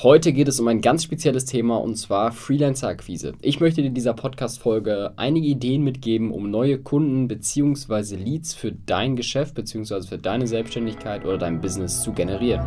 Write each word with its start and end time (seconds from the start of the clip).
Heute 0.00 0.32
geht 0.32 0.46
es 0.46 0.60
um 0.60 0.68
ein 0.68 0.80
ganz 0.80 1.02
spezielles 1.02 1.44
Thema 1.44 1.78
und 1.78 1.96
zwar 1.96 2.30
Freelancer-Akquise. 2.30 3.32
Ich 3.42 3.58
möchte 3.58 3.82
dir 3.82 3.88
in 3.88 3.94
dieser 3.94 4.14
Podcast-Folge 4.14 5.14
einige 5.16 5.48
Ideen 5.48 5.82
mitgeben, 5.82 6.30
um 6.30 6.52
neue 6.52 6.78
Kunden 6.78 7.26
bzw. 7.26 8.14
Leads 8.14 8.54
für 8.54 8.70
dein 8.70 9.16
Geschäft 9.16 9.56
bzw. 9.56 10.02
für 10.02 10.18
deine 10.18 10.46
Selbstständigkeit 10.46 11.24
oder 11.24 11.36
dein 11.36 11.60
Business 11.60 12.00
zu 12.04 12.12
generieren. 12.12 12.64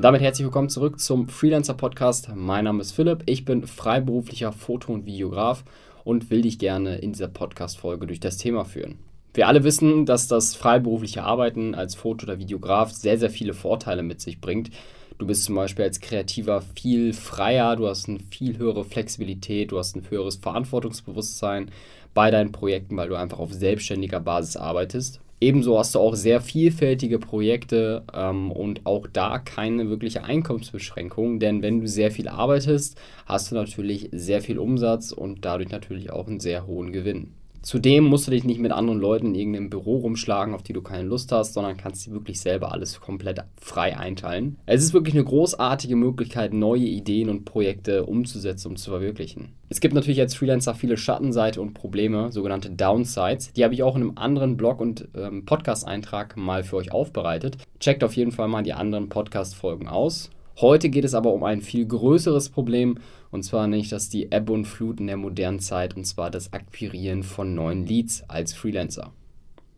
Und 0.00 0.04
damit 0.04 0.22
herzlich 0.22 0.46
willkommen 0.46 0.70
zurück 0.70 0.98
zum 0.98 1.28
Freelancer 1.28 1.74
Podcast. 1.74 2.30
Mein 2.34 2.64
Name 2.64 2.80
ist 2.80 2.92
Philipp, 2.92 3.22
ich 3.26 3.44
bin 3.44 3.66
freiberuflicher 3.66 4.50
Foto- 4.50 4.94
und 4.94 5.04
Videograf 5.04 5.62
und 6.04 6.30
will 6.30 6.42
dich 6.42 6.58
gerne 6.58 6.96
in 6.98 7.12
dieser 7.12 7.28
Podcast-Folge 7.28 8.06
durch 8.06 8.20
das 8.20 8.36
Thema 8.36 8.64
führen. 8.64 8.98
Wir 9.32 9.46
alle 9.46 9.62
wissen, 9.62 10.06
dass 10.06 10.26
das 10.26 10.56
freiberufliche 10.56 11.22
Arbeiten 11.22 11.74
als 11.74 11.94
Foto- 11.94 12.24
oder 12.24 12.38
Videograf 12.38 12.90
sehr, 12.92 13.18
sehr 13.18 13.30
viele 13.30 13.54
Vorteile 13.54 14.02
mit 14.02 14.20
sich 14.20 14.40
bringt. 14.40 14.70
Du 15.18 15.26
bist 15.26 15.44
zum 15.44 15.54
Beispiel 15.54 15.84
als 15.84 16.00
Kreativer 16.00 16.62
viel 16.62 17.12
freier, 17.12 17.76
du 17.76 17.86
hast 17.86 18.08
eine 18.08 18.20
viel 18.30 18.58
höhere 18.58 18.84
Flexibilität, 18.84 19.70
du 19.70 19.78
hast 19.78 19.94
ein 19.94 20.08
höheres 20.08 20.36
Verantwortungsbewusstsein 20.36 21.70
bei 22.14 22.30
deinen 22.30 22.52
Projekten, 22.52 22.96
weil 22.96 23.08
du 23.08 23.16
einfach 23.16 23.38
auf 23.38 23.52
selbstständiger 23.52 24.18
Basis 24.18 24.56
arbeitest. 24.56 25.20
Ebenso 25.42 25.78
hast 25.78 25.94
du 25.94 26.00
auch 26.00 26.14
sehr 26.16 26.42
vielfältige 26.42 27.18
Projekte 27.18 28.04
ähm, 28.12 28.52
und 28.52 28.84
auch 28.84 29.06
da 29.06 29.38
keine 29.38 29.88
wirkliche 29.88 30.22
Einkommensbeschränkung, 30.22 31.40
denn 31.40 31.62
wenn 31.62 31.80
du 31.80 31.88
sehr 31.88 32.10
viel 32.10 32.28
arbeitest, 32.28 33.00
hast 33.24 33.50
du 33.50 33.54
natürlich 33.54 34.10
sehr 34.12 34.42
viel 34.42 34.58
Umsatz 34.58 35.12
und 35.12 35.44
dadurch 35.46 35.70
natürlich 35.70 36.10
auch 36.10 36.26
einen 36.26 36.40
sehr 36.40 36.66
hohen 36.66 36.92
Gewinn. 36.92 37.39
Zudem 37.62 38.04
musst 38.04 38.26
du 38.26 38.30
dich 38.30 38.44
nicht 38.44 38.60
mit 38.60 38.72
anderen 38.72 38.98
Leuten 38.98 39.26
in 39.26 39.34
irgendeinem 39.34 39.70
Büro 39.70 39.98
rumschlagen, 39.98 40.54
auf 40.54 40.62
die 40.62 40.72
du 40.72 40.80
keine 40.80 41.06
Lust 41.06 41.30
hast, 41.30 41.52
sondern 41.52 41.76
kannst 41.76 42.06
dir 42.06 42.12
wirklich 42.12 42.40
selber 42.40 42.72
alles 42.72 43.00
komplett 43.00 43.40
frei 43.60 43.98
einteilen. 43.98 44.56
Es 44.66 44.82
ist 44.82 44.94
wirklich 44.94 45.14
eine 45.14 45.24
großartige 45.24 45.96
Möglichkeit, 45.96 46.54
neue 46.54 46.84
Ideen 46.84 47.28
und 47.28 47.44
Projekte 47.44 48.06
umzusetzen 48.06 48.68
und 48.68 48.76
zu 48.78 48.90
verwirklichen. 48.90 49.52
Es 49.68 49.80
gibt 49.80 49.94
natürlich 49.94 50.20
als 50.20 50.34
Freelancer 50.34 50.74
viele 50.74 50.96
Schattenseiten 50.96 51.62
und 51.62 51.74
Probleme, 51.74 52.32
sogenannte 52.32 52.70
Downsides. 52.70 53.52
Die 53.52 53.62
habe 53.62 53.74
ich 53.74 53.82
auch 53.82 53.94
in 53.94 54.02
einem 54.02 54.16
anderen 54.16 54.56
Blog- 54.56 54.80
und 54.80 55.08
ähm, 55.14 55.44
Podcast-Eintrag 55.44 56.36
mal 56.36 56.64
für 56.64 56.76
euch 56.76 56.92
aufbereitet. 56.92 57.58
Checkt 57.78 58.02
auf 58.02 58.16
jeden 58.16 58.32
Fall 58.32 58.48
mal 58.48 58.62
die 58.62 58.72
anderen 58.72 59.08
Podcast-Folgen 59.08 59.86
aus. 59.86 60.30
Heute 60.60 60.90
geht 60.90 61.04
es 61.04 61.14
aber 61.14 61.32
um 61.32 61.42
ein 61.42 61.62
viel 61.62 61.86
größeres 61.86 62.50
Problem, 62.50 62.98
und 63.30 63.44
zwar 63.44 63.66
nicht 63.66 63.92
das 63.92 64.10
die 64.10 64.30
Ebbe 64.30 64.52
und 64.52 64.66
Flut 64.66 65.00
in 65.00 65.06
der 65.06 65.16
modernen 65.16 65.60
Zeit, 65.60 65.96
und 65.96 66.04
zwar 66.04 66.30
das 66.30 66.52
Akquirieren 66.52 67.22
von 67.22 67.54
neuen 67.54 67.86
Leads 67.86 68.24
als 68.28 68.52
Freelancer. 68.52 69.12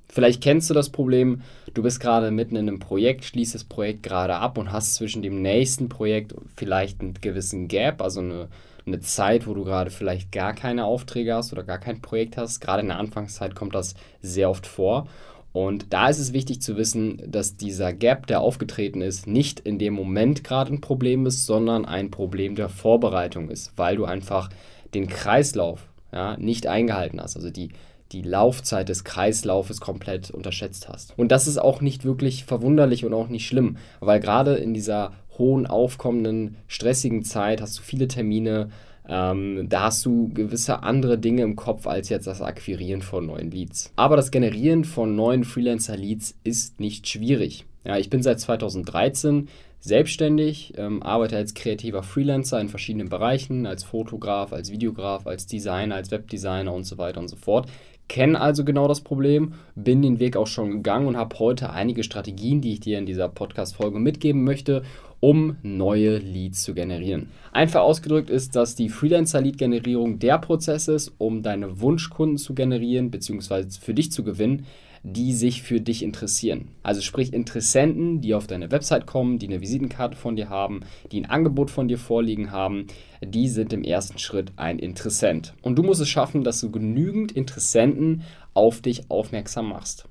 Vielleicht 0.08 0.42
kennst 0.42 0.68
du 0.68 0.74
das 0.74 0.90
Problem, 0.90 1.42
du 1.72 1.82
bist 1.82 2.00
gerade 2.00 2.32
mitten 2.32 2.56
in 2.56 2.68
einem 2.68 2.80
Projekt, 2.80 3.24
schließt 3.24 3.54
das 3.54 3.62
Projekt 3.62 4.02
gerade 4.02 4.34
ab 4.34 4.58
und 4.58 4.72
hast 4.72 4.96
zwischen 4.96 5.22
dem 5.22 5.40
nächsten 5.40 5.88
Projekt 5.88 6.34
vielleicht 6.56 7.00
einen 7.00 7.14
gewissen 7.14 7.68
Gap, 7.68 8.02
also 8.02 8.18
eine, 8.20 8.48
eine 8.84 8.98
Zeit, 9.00 9.46
wo 9.46 9.54
du 9.54 9.64
gerade 9.64 9.90
vielleicht 9.90 10.32
gar 10.32 10.52
keine 10.52 10.84
Aufträge 10.84 11.32
hast 11.34 11.52
oder 11.52 11.62
gar 11.62 11.78
kein 11.78 12.02
Projekt 12.02 12.36
hast. 12.36 12.60
Gerade 12.60 12.82
in 12.82 12.88
der 12.88 12.98
Anfangszeit 12.98 13.54
kommt 13.54 13.76
das 13.76 13.94
sehr 14.20 14.50
oft 14.50 14.66
vor. 14.66 15.06
Und 15.52 15.92
da 15.92 16.08
ist 16.08 16.18
es 16.18 16.32
wichtig 16.32 16.62
zu 16.62 16.76
wissen, 16.76 17.22
dass 17.26 17.56
dieser 17.56 17.92
Gap, 17.92 18.26
der 18.26 18.40
aufgetreten 18.40 19.02
ist, 19.02 19.26
nicht 19.26 19.60
in 19.60 19.78
dem 19.78 19.92
Moment 19.92 20.44
gerade 20.44 20.72
ein 20.72 20.80
Problem 20.80 21.26
ist, 21.26 21.46
sondern 21.46 21.84
ein 21.84 22.10
Problem 22.10 22.54
der 22.54 22.68
Vorbereitung 22.68 23.50
ist, 23.50 23.72
weil 23.76 23.96
du 23.96 24.04
einfach 24.04 24.48
den 24.94 25.08
Kreislauf 25.08 25.88
ja, 26.12 26.36
nicht 26.38 26.66
eingehalten 26.66 27.20
hast. 27.20 27.36
Also 27.36 27.50
die, 27.50 27.70
die 28.12 28.22
Laufzeit 28.22 28.88
des 28.88 29.04
Kreislaufes 29.04 29.80
komplett 29.80 30.30
unterschätzt 30.30 30.88
hast. 30.88 31.18
Und 31.18 31.32
das 31.32 31.46
ist 31.46 31.58
auch 31.58 31.80
nicht 31.80 32.04
wirklich 32.04 32.44
verwunderlich 32.44 33.04
und 33.04 33.12
auch 33.12 33.28
nicht 33.28 33.46
schlimm, 33.46 33.76
weil 34.00 34.20
gerade 34.20 34.54
in 34.54 34.72
dieser 34.74 35.12
hohen, 35.38 35.66
aufkommenden, 35.66 36.56
stressigen 36.66 37.24
Zeit 37.24 37.60
hast 37.60 37.78
du 37.78 37.82
viele 37.82 38.08
Termine, 38.08 38.70
ähm, 39.08 39.66
da 39.68 39.82
hast 39.82 40.04
du 40.06 40.28
gewisse 40.28 40.82
andere 40.82 41.18
Dinge 41.18 41.42
im 41.42 41.56
Kopf 41.56 41.86
als 41.86 42.08
jetzt 42.08 42.26
das 42.26 42.40
Akquirieren 42.40 43.02
von 43.02 43.26
neuen 43.26 43.50
Leads. 43.50 43.92
Aber 43.96 44.16
das 44.16 44.30
Generieren 44.30 44.84
von 44.84 45.16
neuen 45.16 45.44
Freelancer-Leads 45.44 46.38
ist 46.44 46.78
nicht 46.80 47.08
schwierig. 47.08 47.66
Ja, 47.84 47.98
ich 47.98 48.10
bin 48.10 48.22
seit 48.22 48.38
2013 48.38 49.48
selbstständig, 49.80 50.74
ähm, 50.76 51.02
arbeite 51.02 51.36
als 51.36 51.54
kreativer 51.54 52.04
Freelancer 52.04 52.60
in 52.60 52.68
verschiedenen 52.68 53.08
Bereichen, 53.08 53.66
als 53.66 53.82
Fotograf, 53.82 54.52
als 54.52 54.70
Videograf, 54.70 55.26
als 55.26 55.46
Designer, 55.46 55.96
als 55.96 56.12
Webdesigner 56.12 56.72
und 56.72 56.84
so 56.84 56.98
weiter 56.98 57.18
und 57.18 57.28
so 57.28 57.36
fort. 57.36 57.68
Kenne 58.08 58.40
also 58.40 58.64
genau 58.64 58.86
das 58.86 59.00
Problem, 59.00 59.54
bin 59.74 60.02
den 60.02 60.20
Weg 60.20 60.36
auch 60.36 60.46
schon 60.46 60.70
gegangen 60.70 61.06
und 61.06 61.16
habe 61.16 61.38
heute 61.38 61.70
einige 61.70 62.04
Strategien, 62.04 62.60
die 62.60 62.74
ich 62.74 62.80
dir 62.80 62.98
in 62.98 63.06
dieser 63.06 63.28
Podcast-Folge 63.28 63.98
mitgeben 63.98 64.44
möchte, 64.44 64.82
um 65.22 65.56
neue 65.62 66.18
Leads 66.18 66.64
zu 66.64 66.74
generieren. 66.74 67.28
Einfach 67.52 67.82
ausgedrückt 67.82 68.28
ist, 68.28 68.56
dass 68.56 68.74
die 68.74 68.88
Freelancer-Lead-Generierung 68.88 70.18
der 70.18 70.36
Prozess 70.38 70.88
ist, 70.88 71.12
um 71.18 71.44
deine 71.44 71.80
Wunschkunden 71.80 72.38
zu 72.38 72.54
generieren 72.54 73.12
bzw. 73.12 73.66
für 73.80 73.94
dich 73.94 74.10
zu 74.10 74.24
gewinnen, 74.24 74.66
die 75.04 75.32
sich 75.32 75.62
für 75.62 75.80
dich 75.80 76.02
interessieren. 76.02 76.68
Also 76.82 77.02
sprich 77.02 77.32
Interessenten, 77.32 78.20
die 78.20 78.34
auf 78.34 78.48
deine 78.48 78.72
Website 78.72 79.06
kommen, 79.06 79.38
die 79.38 79.46
eine 79.46 79.60
Visitenkarte 79.60 80.16
von 80.16 80.34
dir 80.34 80.48
haben, 80.48 80.80
die 81.12 81.20
ein 81.20 81.30
Angebot 81.30 81.70
von 81.70 81.86
dir 81.86 81.98
vorliegen 81.98 82.50
haben, 82.50 82.88
die 83.24 83.48
sind 83.48 83.72
im 83.72 83.84
ersten 83.84 84.18
Schritt 84.18 84.52
ein 84.56 84.80
Interessent. 84.80 85.54
Und 85.62 85.76
du 85.76 85.84
musst 85.84 86.00
es 86.00 86.08
schaffen, 86.08 86.42
dass 86.42 86.60
du 86.60 86.70
genügend 86.72 87.30
Interessenten 87.30 88.22
auf 88.54 88.80
dich 88.80 89.08
aufmerksam 89.08 89.68
machst. 89.68 90.08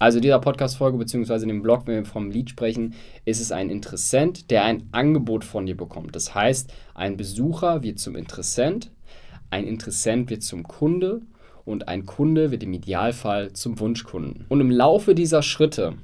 Also 0.00 0.20
dieser 0.20 0.38
Podcast-Folge 0.38 0.96
bzw. 0.96 1.46
dem 1.46 1.60
Blog, 1.60 1.86
wenn 1.86 1.96
wir 1.96 2.04
vom 2.04 2.30
Lead 2.30 2.50
sprechen, 2.50 2.94
ist 3.24 3.40
es 3.40 3.50
ein 3.50 3.68
Interessent, 3.68 4.50
der 4.50 4.64
ein 4.64 4.88
Angebot 4.92 5.44
von 5.44 5.66
dir 5.66 5.76
bekommt. 5.76 6.14
Das 6.14 6.36
heißt, 6.36 6.72
ein 6.94 7.16
Besucher 7.16 7.82
wird 7.82 7.98
zum 7.98 8.14
Interessent, 8.14 8.92
ein 9.50 9.64
Interessent 9.64 10.30
wird 10.30 10.44
zum 10.44 10.62
Kunde 10.62 11.22
und 11.64 11.88
ein 11.88 12.06
Kunde 12.06 12.52
wird 12.52 12.62
im 12.62 12.74
Idealfall 12.74 13.52
zum 13.54 13.80
Wunschkunden. 13.80 14.44
Und 14.48 14.60
im 14.60 14.70
Laufe 14.70 15.16
dieser 15.16 15.42
Schritte 15.42 15.94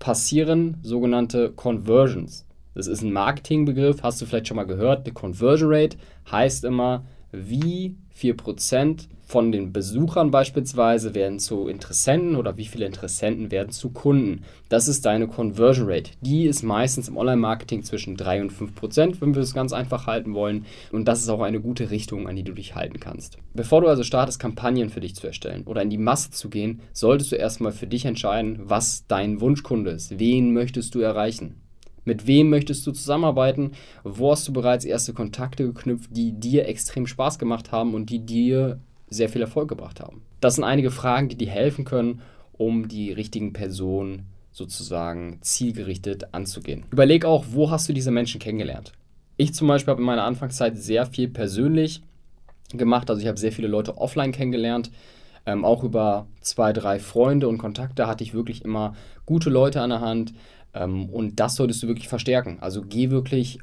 passieren 0.00 0.78
sogenannte 0.82 1.52
Conversions. 1.52 2.46
Das 2.74 2.88
ist 2.88 3.02
ein 3.02 3.12
Marketingbegriff, 3.12 4.02
hast 4.02 4.20
du 4.20 4.26
vielleicht 4.26 4.48
schon 4.48 4.56
mal 4.56 4.66
gehört. 4.66 5.06
Eine 5.06 5.14
Conversion 5.14 5.72
Rate 5.72 5.96
heißt 6.28 6.64
immer, 6.64 7.04
wie 7.36 7.96
viel 8.10 8.34
Prozent 8.34 9.08
von 9.26 9.50
den 9.50 9.72
Besuchern 9.72 10.30
beispielsweise 10.30 11.14
werden 11.14 11.38
zu 11.38 11.66
Interessenten 11.66 12.36
oder 12.36 12.56
wie 12.56 12.66
viele 12.66 12.86
Interessenten 12.86 13.50
werden 13.50 13.70
zu 13.70 13.90
Kunden. 13.90 14.42
Das 14.68 14.86
ist 14.86 15.06
deine 15.06 15.26
Conversion 15.26 15.88
Rate. 15.88 16.12
Die 16.20 16.44
ist 16.44 16.62
meistens 16.62 17.08
im 17.08 17.16
Online-Marketing 17.16 17.82
zwischen 17.82 18.16
3 18.16 18.42
und 18.42 18.50
5 18.52 18.74
Prozent, 18.74 19.20
wenn 19.20 19.34
wir 19.34 19.42
es 19.42 19.54
ganz 19.54 19.72
einfach 19.72 20.06
halten 20.06 20.34
wollen. 20.34 20.66
Und 20.92 21.08
das 21.08 21.20
ist 21.22 21.28
auch 21.30 21.40
eine 21.40 21.60
gute 21.60 21.90
Richtung, 21.90 22.28
an 22.28 22.36
die 22.36 22.44
du 22.44 22.52
dich 22.52 22.74
halten 22.74 23.00
kannst. 23.00 23.38
Bevor 23.54 23.80
du 23.80 23.88
also 23.88 24.02
startest, 24.02 24.38
Kampagnen 24.38 24.90
für 24.90 25.00
dich 25.00 25.14
zu 25.14 25.26
erstellen 25.26 25.64
oder 25.64 25.82
in 25.82 25.90
die 25.90 25.98
Masse 25.98 26.30
zu 26.30 26.50
gehen, 26.50 26.80
solltest 26.92 27.32
du 27.32 27.36
erstmal 27.36 27.72
für 27.72 27.86
dich 27.86 28.04
entscheiden, 28.04 28.60
was 28.64 29.06
dein 29.08 29.40
Wunschkunde 29.40 29.92
ist. 29.92 30.18
Wen 30.18 30.52
möchtest 30.52 30.94
du 30.94 31.00
erreichen? 31.00 31.63
Mit 32.04 32.26
wem 32.26 32.50
möchtest 32.50 32.86
du 32.86 32.92
zusammenarbeiten? 32.92 33.72
Wo 34.02 34.30
hast 34.30 34.46
du 34.46 34.52
bereits 34.52 34.84
erste 34.84 35.12
Kontakte 35.12 35.64
geknüpft, 35.64 36.10
die 36.12 36.32
dir 36.32 36.68
extrem 36.68 37.06
Spaß 37.06 37.38
gemacht 37.38 37.72
haben 37.72 37.94
und 37.94 38.10
die 38.10 38.24
dir 38.24 38.80
sehr 39.08 39.28
viel 39.28 39.40
Erfolg 39.40 39.68
gebracht 39.68 40.00
haben? 40.00 40.22
Das 40.40 40.56
sind 40.56 40.64
einige 40.64 40.90
Fragen, 40.90 41.28
die 41.28 41.36
dir 41.36 41.50
helfen 41.50 41.84
können, 41.84 42.20
um 42.52 42.88
die 42.88 43.12
richtigen 43.12 43.52
Personen 43.52 44.26
sozusagen 44.52 45.38
zielgerichtet 45.40 46.32
anzugehen. 46.32 46.84
Überleg 46.90 47.24
auch, 47.24 47.46
wo 47.50 47.70
hast 47.70 47.88
du 47.88 47.92
diese 47.92 48.10
Menschen 48.10 48.40
kennengelernt? 48.40 48.92
Ich 49.36 49.52
zum 49.52 49.66
Beispiel 49.66 49.90
habe 49.90 50.00
in 50.00 50.06
meiner 50.06 50.24
Anfangszeit 50.24 50.76
sehr 50.76 51.06
viel 51.06 51.28
persönlich 51.28 52.02
gemacht. 52.72 53.10
Also 53.10 53.20
ich 53.20 53.28
habe 53.28 53.38
sehr 53.38 53.52
viele 53.52 53.68
Leute 53.68 53.98
offline 53.98 54.30
kennengelernt. 54.30 54.90
Ähm, 55.46 55.64
auch 55.64 55.82
über 55.82 56.26
zwei, 56.40 56.72
drei 56.72 56.98
Freunde 56.98 57.48
und 57.48 57.58
Kontakte 57.58 58.06
hatte 58.06 58.24
ich 58.24 58.32
wirklich 58.32 58.64
immer 58.64 58.94
gute 59.26 59.50
Leute 59.50 59.80
an 59.80 59.90
der 59.90 60.00
Hand. 60.00 60.32
Ähm, 60.74 61.08
und 61.08 61.40
das 61.40 61.56
solltest 61.56 61.82
du 61.82 61.88
wirklich 61.88 62.08
verstärken. 62.08 62.58
Also 62.60 62.82
geh 62.82 63.10
wirklich 63.10 63.58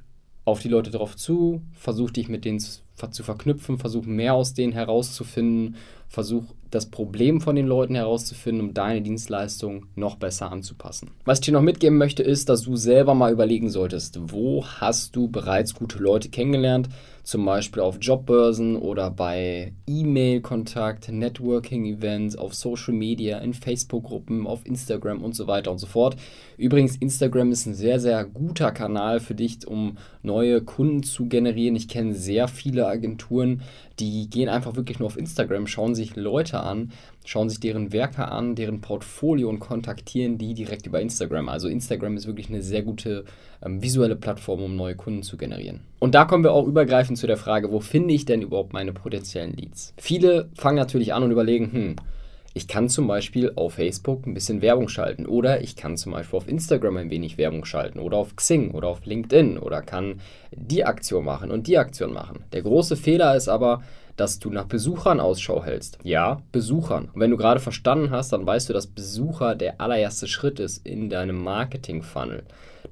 auf 0.46 0.62
die 0.62 0.70
Leute 0.70 0.92
drauf 0.92 1.16
zu, 1.16 1.62
versuch 1.74 2.12
dich 2.12 2.30
mit 2.30 2.46
denen 2.46 2.60
zu 3.10 3.24
verknüpfen, 3.24 3.80
versuch 3.80 4.06
mehr 4.06 4.36
aus 4.36 4.54
denen 4.54 4.74
herauszufinden, 4.74 5.78
versuch 6.08 6.44
das 6.70 6.86
Problem 6.86 7.42
von 7.42 7.56
den 7.56 7.68
Leuten 7.68 7.96
herauszufinden, 7.96 8.68
um 8.68 8.74
deine 8.74 9.02
Dienstleistung 9.02 9.88
noch 9.96 10.16
besser 10.16 10.52
anzupassen. 10.52 11.12
Was 11.26 11.40
ich 11.40 11.46
dir 11.46 11.54
noch 11.54 11.62
mitgeben 11.62 11.98
möchte, 11.98 12.24
ist, 12.24 12.50
dass 12.50 12.64
du 12.64 12.76
selber 12.76 13.14
mal 13.14 13.32
überlegen 13.32 13.70
solltest, 13.70 14.20
wo 14.32 14.66
hast 14.66 15.16
du 15.16 15.28
bereits 15.28 15.74
gute 15.74 16.00
Leute 16.00 16.30
kennengelernt, 16.30 16.90
zum 17.24 17.46
Beispiel 17.46 17.82
auf 17.82 17.98
Jobbörsen 18.02 18.76
oder 18.76 19.12
bei 19.12 19.74
E-Mail-Kontakt, 19.88 21.12
Networking-Events, 21.12 22.36
auf 22.36 22.56
Social 22.56 22.94
Media, 22.94 23.38
in 23.40 23.54
Facebook-Gruppen, 23.54 24.48
auf 24.48 24.66
Instagram 24.66 25.22
und 25.22 25.36
so 25.36 25.48
weiter 25.48 25.72
und 25.72 25.78
so 25.78 25.88
fort. 25.88 26.16
Übrigens, 26.58 26.96
Instagram 26.96 27.52
ist 27.52 27.68
ein 27.68 27.74
sehr, 27.76 28.00
sehr 28.00 28.26
guter 28.26 28.72
Kanal 28.72 29.20
für 29.20 29.36
dich, 29.36 29.68
um 29.68 29.98
neue 30.24 30.62
Kunden 30.62 31.04
zu 31.04 31.28
generieren. 31.28 31.76
Ich 31.76 31.88
kenne 31.88 32.16
sehr 32.16 32.48
viele 32.48 32.88
Agenturen, 32.92 33.62
die 34.00 34.30
gehen 34.30 34.50
einfach 34.50 34.76
wirklich 34.76 35.00
nur 35.00 35.08
auf 35.08 35.18
Instagram, 35.18 35.68
schauen 35.68 35.96
sich 35.96 36.16
Leute 36.16 36.60
an, 36.60 36.92
schauen 37.26 37.50
sich 37.50 37.60
deren 37.60 37.92
Werke 37.92 38.28
an, 38.28 38.56
deren 38.56 38.82
Portfolio 38.82 39.50
und 39.50 39.60
kontaktieren 39.60 40.38
die 40.38 40.54
direkt 40.54 40.86
über 40.86 41.02
Instagram. 41.02 41.50
Also 41.50 41.68
Instagram 41.68 42.18
ist 42.18 42.28
wirklich 42.28 42.50
eine 42.50 42.62
sehr 42.62 42.84
gute 42.84 43.26
ähm, 43.64 43.82
visuelle 43.82 44.16
Plattform, 44.16 44.64
um 44.64 44.76
neue 44.76 44.96
Kunden 44.96 45.24
zu 45.24 45.38
generieren. 45.38 45.82
Und 46.00 46.16
da 46.16 46.26
kommen 46.26 46.44
wir 46.44 46.52
auch 46.52 46.68
übergreifend 46.68 47.18
zu 47.18 47.28
der 47.28 47.38
Frage, 47.38 47.72
wo 47.72 47.80
finde 47.80 48.14
ich 48.14 48.26
denn 48.26 48.42
überhaupt 48.42 48.74
meine 48.74 48.94
potenziellen 48.94 49.54
Leads? 49.54 49.94
Viele 49.98 50.50
fangen 50.56 50.78
natürlich 50.78 51.14
an 51.14 51.24
und 51.24 51.32
überlegen, 51.32 51.72
hm, 51.72 51.96
ich 52.54 52.68
kann 52.68 52.90
zum 52.90 53.08
Beispiel 53.08 53.54
auf 53.56 53.76
Facebook 53.76 54.26
ein 54.26 54.34
bisschen 54.34 54.62
Werbung 54.62 54.90
schalten 54.90 55.26
oder 55.26 55.62
ich 55.62 55.76
kann 55.76 55.98
zum 55.98 56.12
Beispiel 56.12 56.38
auf 56.38 56.48
Instagram 56.48 56.98
ein 56.98 57.10
wenig 57.10 57.38
Werbung 57.38 57.66
schalten 57.66 58.00
oder 58.00 58.18
auf 58.18 58.36
Xing 58.36 58.72
oder 58.72 58.90
auf 58.90 59.06
LinkedIn 59.06 59.58
oder 59.58 59.82
kann 59.82 60.20
die 60.52 60.84
Aktion 60.84 61.26
machen 61.26 61.52
und 61.52 61.68
die 61.68 61.78
Aktion 61.78 62.14
machen. 62.14 62.44
Der 62.52 62.62
große 62.62 62.98
Fehler 62.98 63.36
ist 63.36 63.48
aber, 63.48 63.82
dass 64.18 64.40
du 64.40 64.50
nach 64.50 64.66
Besuchern 64.66 65.20
Ausschau 65.20 65.64
hältst. 65.64 65.98
Ja, 66.04 66.42
Besuchern. 66.52 67.10
Und 67.14 67.22
wenn 67.22 67.32
du 67.32 67.38
gerade 67.38 67.60
verstanden 67.60 68.12
hast, 68.12 68.34
dann 68.34 68.46
weißt 68.46 68.70
du, 68.70 68.74
dass 68.74 68.88
Besucher 68.88 69.56
der 69.56 69.80
allererste 69.80 70.28
Schritt 70.28 70.60
ist 70.60 70.86
in 70.86 71.10
deinem 71.10 71.42
Marketing-Funnel. 71.42 72.44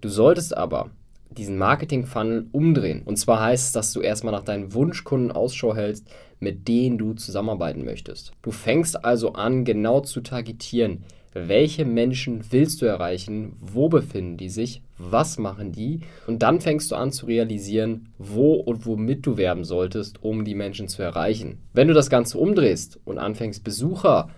Du 0.01 0.09
solltest 0.09 0.55
aber 0.55 0.89
diesen 1.29 1.57
Marketing-Funnel 1.57 2.47
umdrehen. 2.51 3.03
Und 3.05 3.17
zwar 3.17 3.41
heißt 3.41 3.67
es, 3.67 3.71
dass 3.71 3.93
du 3.93 4.01
erstmal 4.01 4.33
nach 4.33 4.43
deinen 4.43 4.73
Wunschkunden 4.73 5.31
Ausschau 5.31 5.75
hältst, 5.75 6.07
mit 6.39 6.67
denen 6.67 6.97
du 6.97 7.13
zusammenarbeiten 7.13 7.85
möchtest. 7.85 8.31
Du 8.41 8.51
fängst 8.51 9.03
also 9.03 9.33
an, 9.33 9.65
genau 9.65 10.01
zu 10.01 10.21
targetieren, 10.21 11.03
welche 11.33 11.85
Menschen 11.85 12.43
willst 12.51 12.81
du 12.81 12.85
erreichen, 12.85 13.55
wo 13.59 13.87
befinden 13.87 14.37
die 14.37 14.49
sich, 14.49 14.81
was 14.97 15.37
machen 15.37 15.71
die 15.71 16.01
und 16.27 16.41
dann 16.41 16.59
fängst 16.59 16.91
du 16.91 16.95
an 16.95 17.11
zu 17.11 17.27
realisieren, 17.27 18.09
wo 18.17 18.53
und 18.53 18.85
womit 18.85 19.25
du 19.25 19.37
werben 19.37 19.63
solltest, 19.63 20.23
um 20.23 20.43
die 20.43 20.55
Menschen 20.55 20.87
zu 20.87 21.03
erreichen. 21.03 21.59
Wenn 21.73 21.87
du 21.87 21.93
das 21.93 22.09
Ganze 22.09 22.37
umdrehst 22.37 22.99
und 23.05 23.19
anfängst 23.19 23.63
Besucher 23.63 24.29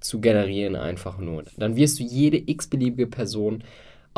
zu 0.00 0.20
generieren 0.20 0.76
einfach 0.76 1.18
nur, 1.18 1.44
dann 1.56 1.76
wirst 1.76 2.00
du 2.00 2.02
jede 2.02 2.38
x-beliebige 2.38 3.06
Person 3.06 3.62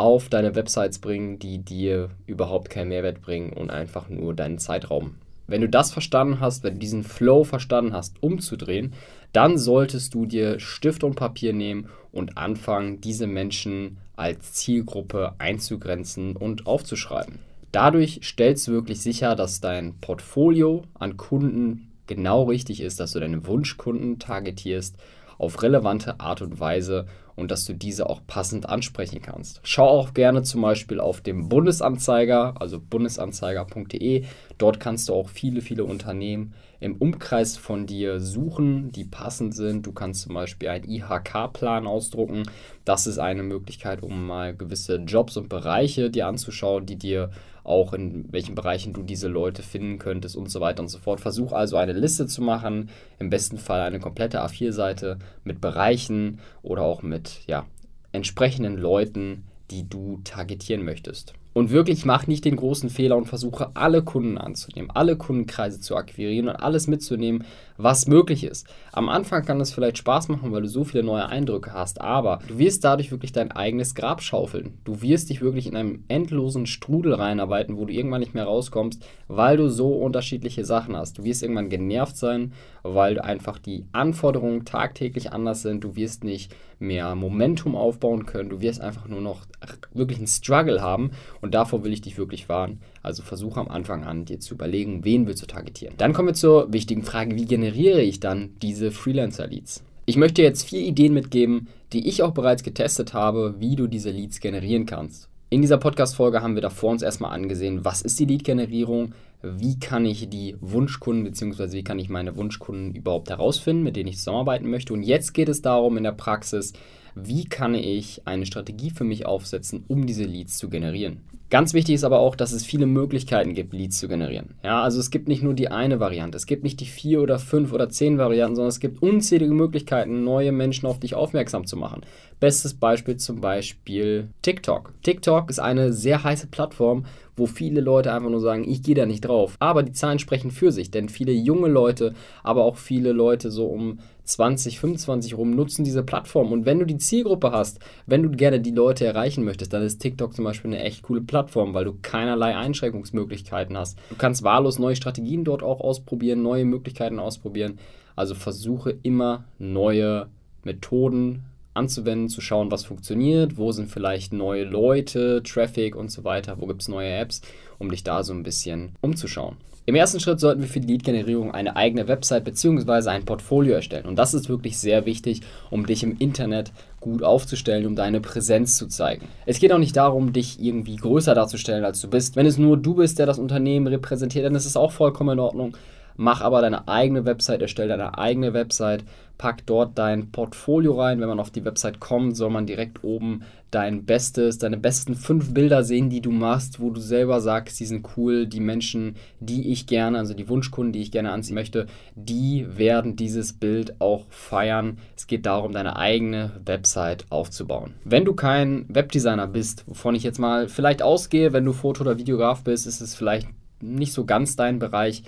auf 0.02 0.28
deine 0.28 0.56
Websites 0.56 0.98
bringen, 0.98 1.38
die 1.38 1.58
dir 1.58 2.10
überhaupt 2.26 2.70
keinen 2.70 2.88
Mehrwert 2.88 3.22
bringen 3.22 3.52
und 3.52 3.70
einfach 3.70 4.08
nur 4.08 4.34
deinen 4.34 4.58
Zeitraum. 4.58 5.14
Wenn 5.46 5.60
du 5.60 5.68
das 5.68 5.92
verstanden 5.92 6.40
hast, 6.40 6.64
wenn 6.64 6.74
du 6.74 6.80
diesen 6.80 7.04
Flow 7.04 7.44
verstanden 7.44 7.92
hast, 7.92 8.20
umzudrehen, 8.20 8.94
dann 9.32 9.58
solltest 9.58 10.12
du 10.12 10.26
dir 10.26 10.58
Stift 10.58 11.04
und 11.04 11.14
Papier 11.14 11.52
nehmen 11.52 11.88
und 12.10 12.36
anfangen, 12.36 13.00
diese 13.00 13.28
Menschen 13.28 13.98
als 14.16 14.54
Zielgruppe 14.54 15.34
einzugrenzen 15.38 16.34
und 16.34 16.66
aufzuschreiben. 16.66 17.38
Dadurch 17.70 18.22
stellst 18.24 18.66
du 18.66 18.72
wirklich 18.72 19.00
sicher, 19.00 19.36
dass 19.36 19.60
dein 19.60 19.94
Portfolio 20.00 20.82
an 20.94 21.16
Kunden 21.16 21.92
genau 22.08 22.42
richtig 22.42 22.80
ist, 22.80 22.98
dass 22.98 23.12
du 23.12 23.20
deine 23.20 23.46
Wunschkunden 23.46 24.18
targetierst 24.18 24.96
auf 25.38 25.62
relevante 25.62 26.18
Art 26.18 26.42
und 26.42 26.58
Weise 26.58 27.06
und 27.36 27.50
dass 27.50 27.64
du 27.64 27.74
diese 27.74 28.08
auch 28.08 28.20
passend 28.26 28.68
ansprechen 28.68 29.22
kannst. 29.22 29.60
Schau 29.62 29.88
auch 29.88 30.14
gerne 30.14 30.42
zum 30.42 30.62
Beispiel 30.62 31.00
auf 31.00 31.20
dem 31.20 31.48
Bundesanzeiger, 31.48 32.54
also 32.60 32.80
bundesanzeiger.de. 32.80 34.24
Dort 34.58 34.80
kannst 34.80 35.08
du 35.08 35.14
auch 35.14 35.28
viele, 35.28 35.60
viele 35.60 35.84
Unternehmen 35.84 36.54
im 36.80 36.96
Umkreis 36.96 37.56
von 37.56 37.86
dir 37.86 38.18
suchen, 38.18 38.90
die 38.90 39.04
passend 39.04 39.54
sind. 39.54 39.86
Du 39.86 39.92
kannst 39.92 40.22
zum 40.22 40.34
Beispiel 40.34 40.68
einen 40.68 40.90
IHK-Plan 40.90 41.86
ausdrucken. 41.86 42.42
Das 42.84 43.06
ist 43.06 43.18
eine 43.18 43.44
Möglichkeit, 43.44 44.02
um 44.02 44.26
mal 44.26 44.54
gewisse 44.54 44.96
Jobs 44.96 45.36
und 45.36 45.48
Bereiche 45.48 46.10
dir 46.10 46.26
anzuschauen, 46.26 46.84
die 46.84 46.96
dir 46.96 47.30
auch 47.64 47.92
in 47.92 48.32
welchen 48.32 48.54
Bereichen 48.54 48.92
du 48.92 49.02
diese 49.02 49.28
Leute 49.28 49.62
finden 49.62 49.98
könntest 49.98 50.36
und 50.36 50.50
so 50.50 50.60
weiter 50.60 50.82
und 50.82 50.88
so 50.88 50.98
fort. 50.98 51.20
Versuch 51.20 51.52
also 51.52 51.76
eine 51.76 51.92
Liste 51.92 52.26
zu 52.26 52.42
machen, 52.42 52.90
im 53.18 53.30
besten 53.30 53.58
Fall 53.58 53.80
eine 53.80 54.00
komplette 54.00 54.44
A4-Seite 54.44 55.18
mit 55.44 55.60
Bereichen 55.60 56.40
oder 56.62 56.82
auch 56.82 57.02
mit 57.02 57.40
ja, 57.46 57.66
entsprechenden 58.12 58.76
Leuten, 58.76 59.44
die 59.70 59.88
du 59.88 60.20
targetieren 60.24 60.84
möchtest. 60.84 61.34
Und 61.54 61.70
wirklich 61.70 62.06
mach 62.06 62.26
nicht 62.26 62.46
den 62.46 62.56
großen 62.56 62.88
Fehler 62.88 63.16
und 63.16 63.26
versuche 63.26 63.72
alle 63.74 64.02
Kunden 64.02 64.38
anzunehmen, 64.38 64.90
alle 64.90 65.16
Kundenkreise 65.16 65.80
zu 65.80 65.96
akquirieren 65.96 66.48
und 66.48 66.56
alles 66.56 66.86
mitzunehmen, 66.86 67.44
was 67.82 68.06
möglich 68.06 68.44
ist. 68.44 68.66
Am 68.92 69.08
Anfang 69.08 69.44
kann 69.44 69.60
es 69.60 69.72
vielleicht 69.72 69.98
Spaß 69.98 70.28
machen, 70.28 70.52
weil 70.52 70.62
du 70.62 70.68
so 70.68 70.84
viele 70.84 71.02
neue 71.02 71.26
Eindrücke 71.26 71.72
hast, 71.72 72.00
aber 72.00 72.38
du 72.46 72.58
wirst 72.58 72.84
dadurch 72.84 73.10
wirklich 73.10 73.32
dein 73.32 73.50
eigenes 73.50 73.94
Grab 73.94 74.22
schaufeln. 74.22 74.78
Du 74.84 75.02
wirst 75.02 75.30
dich 75.30 75.40
wirklich 75.40 75.66
in 75.66 75.76
einem 75.76 76.04
endlosen 76.08 76.66
Strudel 76.66 77.14
reinarbeiten, 77.14 77.76
wo 77.76 77.84
du 77.84 77.92
irgendwann 77.92 78.20
nicht 78.20 78.34
mehr 78.34 78.44
rauskommst, 78.44 79.04
weil 79.28 79.56
du 79.56 79.68
so 79.68 79.94
unterschiedliche 79.94 80.64
Sachen 80.64 80.96
hast. 80.96 81.18
Du 81.18 81.24
wirst 81.24 81.42
irgendwann 81.42 81.68
genervt 81.68 82.16
sein, 82.16 82.52
weil 82.82 83.20
einfach 83.20 83.58
die 83.58 83.86
Anforderungen 83.92 84.64
tagtäglich 84.64 85.32
anders 85.32 85.62
sind. 85.62 85.82
Du 85.84 85.96
wirst 85.96 86.24
nicht 86.24 86.54
mehr 86.78 87.14
Momentum 87.14 87.76
aufbauen 87.76 88.26
können. 88.26 88.50
Du 88.50 88.60
wirst 88.60 88.80
einfach 88.80 89.08
nur 89.08 89.20
noch 89.20 89.46
wirklich 89.92 90.18
einen 90.18 90.26
Struggle 90.26 90.82
haben 90.82 91.12
und 91.40 91.54
davor 91.54 91.84
will 91.84 91.92
ich 91.92 92.00
dich 92.00 92.18
wirklich 92.18 92.48
warnen. 92.48 92.80
Also 93.02 93.22
versuche 93.22 93.60
am 93.60 93.68
Anfang 93.68 94.04
an, 94.04 94.24
dir 94.24 94.38
zu 94.38 94.54
überlegen, 94.54 95.04
wen 95.04 95.26
willst 95.26 95.42
du 95.42 95.46
targetieren. 95.46 95.94
Dann 95.98 96.12
kommen 96.12 96.28
wir 96.28 96.34
zur 96.34 96.72
wichtigen 96.72 97.02
Frage, 97.02 97.34
wie 97.36 97.46
generiere 97.46 98.00
ich 98.00 98.20
dann 98.20 98.50
diese 98.62 98.92
Freelancer-Leads? 98.92 99.82
Ich 100.06 100.16
möchte 100.16 100.42
jetzt 100.42 100.64
vier 100.64 100.80
Ideen 100.80 101.14
mitgeben, 101.14 101.68
die 101.92 102.08
ich 102.08 102.22
auch 102.22 102.32
bereits 102.32 102.62
getestet 102.62 103.14
habe, 103.14 103.54
wie 103.58 103.76
du 103.76 103.86
diese 103.86 104.10
Leads 104.10 104.40
generieren 104.40 104.86
kannst. 104.86 105.28
In 105.50 105.60
dieser 105.60 105.78
Podcast-Folge 105.78 106.42
haben 106.42 106.54
wir 106.54 106.62
davor 106.62 106.90
uns 106.90 107.02
erstmal 107.02 107.32
angesehen, 107.32 107.84
was 107.84 108.02
ist 108.02 108.18
die 108.18 108.24
Lead-Generierung, 108.24 109.12
wie 109.42 109.78
kann 109.78 110.06
ich 110.06 110.28
die 110.30 110.56
Wunschkunden 110.60 111.24
bzw. 111.24 111.72
wie 111.72 111.84
kann 111.84 111.98
ich 111.98 112.08
meine 112.08 112.36
Wunschkunden 112.36 112.94
überhaupt 112.94 113.28
herausfinden, 113.28 113.82
mit 113.82 113.96
denen 113.96 114.08
ich 114.08 114.18
zusammenarbeiten 114.18 114.70
möchte. 114.70 114.92
Und 114.94 115.02
jetzt 115.02 115.34
geht 115.34 115.48
es 115.48 115.60
darum 115.60 115.96
in 115.96 116.04
der 116.04 116.12
Praxis, 116.12 116.72
wie 117.14 117.44
kann 117.44 117.74
ich 117.74 118.22
eine 118.24 118.46
Strategie 118.46 118.90
für 118.90 119.04
mich 119.04 119.26
aufsetzen, 119.26 119.84
um 119.88 120.06
diese 120.06 120.24
Leads 120.24 120.58
zu 120.58 120.68
generieren. 120.68 121.20
Ganz 121.52 121.74
wichtig 121.74 121.96
ist 121.96 122.04
aber 122.04 122.20
auch, 122.20 122.34
dass 122.34 122.52
es 122.52 122.64
viele 122.64 122.86
Möglichkeiten 122.86 123.52
gibt, 123.52 123.74
Leads 123.74 123.98
zu 123.98 124.08
generieren. 124.08 124.54
Ja, 124.64 124.82
also 124.82 124.98
es 124.98 125.10
gibt 125.10 125.28
nicht 125.28 125.42
nur 125.42 125.52
die 125.52 125.68
eine 125.68 126.00
Variante, 126.00 126.36
es 126.36 126.46
gibt 126.46 126.64
nicht 126.64 126.80
die 126.80 126.86
vier 126.86 127.20
oder 127.20 127.38
fünf 127.38 127.74
oder 127.74 127.90
zehn 127.90 128.16
Varianten, 128.16 128.56
sondern 128.56 128.70
es 128.70 128.80
gibt 128.80 129.02
unzählige 129.02 129.52
Möglichkeiten, 129.52 130.24
neue 130.24 130.50
Menschen 130.50 130.86
auf 130.86 130.98
dich 130.98 131.14
aufmerksam 131.14 131.66
zu 131.66 131.76
machen. 131.76 132.06
Bestes 132.40 132.72
Beispiel 132.72 133.18
zum 133.18 133.42
Beispiel 133.42 134.28
TikTok. 134.40 134.94
TikTok 135.02 135.50
ist 135.50 135.58
eine 135.58 135.92
sehr 135.92 136.24
heiße 136.24 136.46
Plattform, 136.46 137.04
wo 137.36 137.44
viele 137.46 137.82
Leute 137.82 138.14
einfach 138.14 138.30
nur 138.30 138.40
sagen, 138.40 138.68
ich 138.68 138.82
gehe 138.82 138.94
da 138.94 139.04
nicht 139.04 139.20
drauf. 139.20 139.56
Aber 139.58 139.82
die 139.82 139.92
Zahlen 139.92 140.18
sprechen 140.18 140.50
für 140.50 140.72
sich, 140.72 140.90
denn 140.90 141.10
viele 141.10 141.32
junge 141.32 141.68
Leute, 141.68 142.14
aber 142.42 142.64
auch 142.64 142.76
viele 142.76 143.12
Leute 143.12 143.50
so 143.50 143.66
um 143.66 143.98
20, 144.24 144.78
25 144.78 145.36
rum 145.36 145.50
nutzen 145.50 145.84
diese 145.84 146.02
Plattform. 146.02 146.52
Und 146.52 146.64
wenn 146.64 146.78
du 146.78 146.86
die 146.86 146.98
Zielgruppe 146.98 147.52
hast, 147.52 147.80
wenn 148.06 148.22
du 148.22 148.30
gerne 148.30 148.60
die 148.60 148.70
Leute 148.70 149.04
erreichen 149.04 149.44
möchtest, 149.44 149.72
dann 149.72 149.82
ist 149.82 149.98
TikTok 149.98 150.34
zum 150.34 150.44
Beispiel 150.44 150.72
eine 150.72 150.82
echt 150.82 151.02
coole 151.02 151.20
Plattform, 151.20 151.74
weil 151.74 151.84
du 151.84 151.96
keinerlei 152.00 152.56
Einschränkungsmöglichkeiten 152.56 153.76
hast. 153.76 153.98
Du 154.10 154.16
kannst 154.16 154.42
wahllos 154.42 154.78
neue 154.78 154.96
Strategien 154.96 155.44
dort 155.44 155.62
auch 155.62 155.80
ausprobieren, 155.80 156.42
neue 156.42 156.64
Möglichkeiten 156.64 157.18
ausprobieren. 157.18 157.78
Also 158.14 158.34
versuche 158.34 158.94
immer 159.02 159.44
neue 159.58 160.28
Methoden 160.64 161.44
anzuwenden, 161.74 162.28
zu 162.28 162.40
schauen, 162.40 162.70
was 162.70 162.84
funktioniert, 162.84 163.56
wo 163.56 163.72
sind 163.72 163.90
vielleicht 163.90 164.32
neue 164.32 164.64
Leute, 164.64 165.42
Traffic 165.42 165.96
und 165.96 166.10
so 166.10 166.22
weiter, 166.24 166.60
wo 166.60 166.66
gibt 166.66 166.82
es 166.82 166.88
neue 166.88 167.10
Apps, 167.10 167.40
um 167.78 167.90
dich 167.90 168.04
da 168.04 168.22
so 168.22 168.32
ein 168.34 168.42
bisschen 168.42 168.92
umzuschauen. 169.00 169.56
Im 169.84 169.96
ersten 169.96 170.20
Schritt 170.20 170.38
sollten 170.38 170.60
wir 170.60 170.68
für 170.68 170.78
die 170.78 170.86
Lead-Generierung 170.86 171.52
eine 171.52 171.74
eigene 171.74 172.06
Website 172.06 172.44
bzw. 172.44 173.08
ein 173.08 173.24
Portfolio 173.24 173.74
erstellen. 173.74 174.06
Und 174.06 174.14
das 174.14 174.32
ist 174.32 174.48
wirklich 174.48 174.78
sehr 174.78 175.06
wichtig, 175.06 175.40
um 175.70 175.86
dich 175.86 176.04
im 176.04 176.16
Internet 176.18 176.70
gut 177.00 177.24
aufzustellen, 177.24 177.86
um 177.86 177.96
deine 177.96 178.20
Präsenz 178.20 178.76
zu 178.76 178.86
zeigen. 178.86 179.26
Es 179.44 179.58
geht 179.58 179.72
auch 179.72 179.78
nicht 179.78 179.96
darum, 179.96 180.32
dich 180.32 180.62
irgendwie 180.62 180.94
größer 180.94 181.34
darzustellen, 181.34 181.84
als 181.84 182.00
du 182.00 182.08
bist. 182.08 182.36
Wenn 182.36 182.46
es 182.46 182.58
nur 182.58 182.76
du 182.76 182.94
bist, 182.94 183.18
der 183.18 183.26
das 183.26 183.40
Unternehmen 183.40 183.88
repräsentiert, 183.88 184.44
dann 184.44 184.54
ist 184.54 184.66
es 184.66 184.76
auch 184.76 184.92
vollkommen 184.92 185.32
in 185.32 185.40
Ordnung. 185.40 185.76
Mach 186.16 186.40
aber 186.40 186.60
deine 186.60 186.88
eigene 186.88 187.24
Website, 187.24 187.62
erstell 187.62 187.88
deine 187.88 188.18
eigene 188.18 188.52
Website, 188.52 189.04
pack 189.38 189.66
dort 189.66 189.98
dein 189.98 190.30
Portfolio 190.30 191.00
rein. 191.00 191.20
Wenn 191.20 191.28
man 191.28 191.40
auf 191.40 191.50
die 191.50 191.64
Website 191.64 191.98
kommt, 191.98 192.36
soll 192.36 192.50
man 192.50 192.66
direkt 192.66 193.02
oben 193.02 193.42
dein 193.72 194.04
Bestes, 194.04 194.58
deine 194.58 194.76
besten 194.76 195.14
fünf 195.14 195.52
Bilder 195.54 195.82
sehen, 195.82 196.10
die 196.10 196.20
du 196.20 196.30
machst, 196.30 196.78
wo 196.78 196.90
du 196.90 197.00
selber 197.00 197.40
sagst, 197.40 197.80
die 197.80 197.86
sind 197.86 198.06
cool, 198.16 198.46
die 198.46 198.60
Menschen, 198.60 199.16
die 199.40 199.72
ich 199.72 199.86
gerne, 199.86 200.18
also 200.18 200.34
die 200.34 200.48
Wunschkunden, 200.48 200.92
die 200.92 201.00
ich 201.00 201.10
gerne 201.10 201.32
anziehen 201.32 201.54
möchte, 201.54 201.86
die 202.14 202.66
werden 202.68 203.16
dieses 203.16 203.54
Bild 203.54 204.00
auch 204.00 204.26
feiern. 204.28 204.98
Es 205.16 205.26
geht 205.26 205.46
darum, 205.46 205.72
deine 205.72 205.96
eigene 205.96 206.52
Website 206.64 207.24
aufzubauen. 207.30 207.94
Wenn 208.04 208.24
du 208.24 208.34
kein 208.34 208.84
Webdesigner 208.88 209.46
bist, 209.46 209.84
wovon 209.88 210.14
ich 210.14 210.22
jetzt 210.22 210.38
mal 210.38 210.68
vielleicht 210.68 211.02
ausgehe, 211.02 211.52
wenn 211.52 211.64
du 211.64 211.72
Foto- 211.72 212.02
oder 212.02 212.18
Videograf 212.18 212.62
bist, 212.62 212.86
ist 212.86 213.00
es 213.00 213.14
vielleicht 213.14 213.48
nicht 213.80 214.12
so 214.12 214.24
ganz 214.24 214.54
dein 214.54 214.78
Bereich 214.78 215.24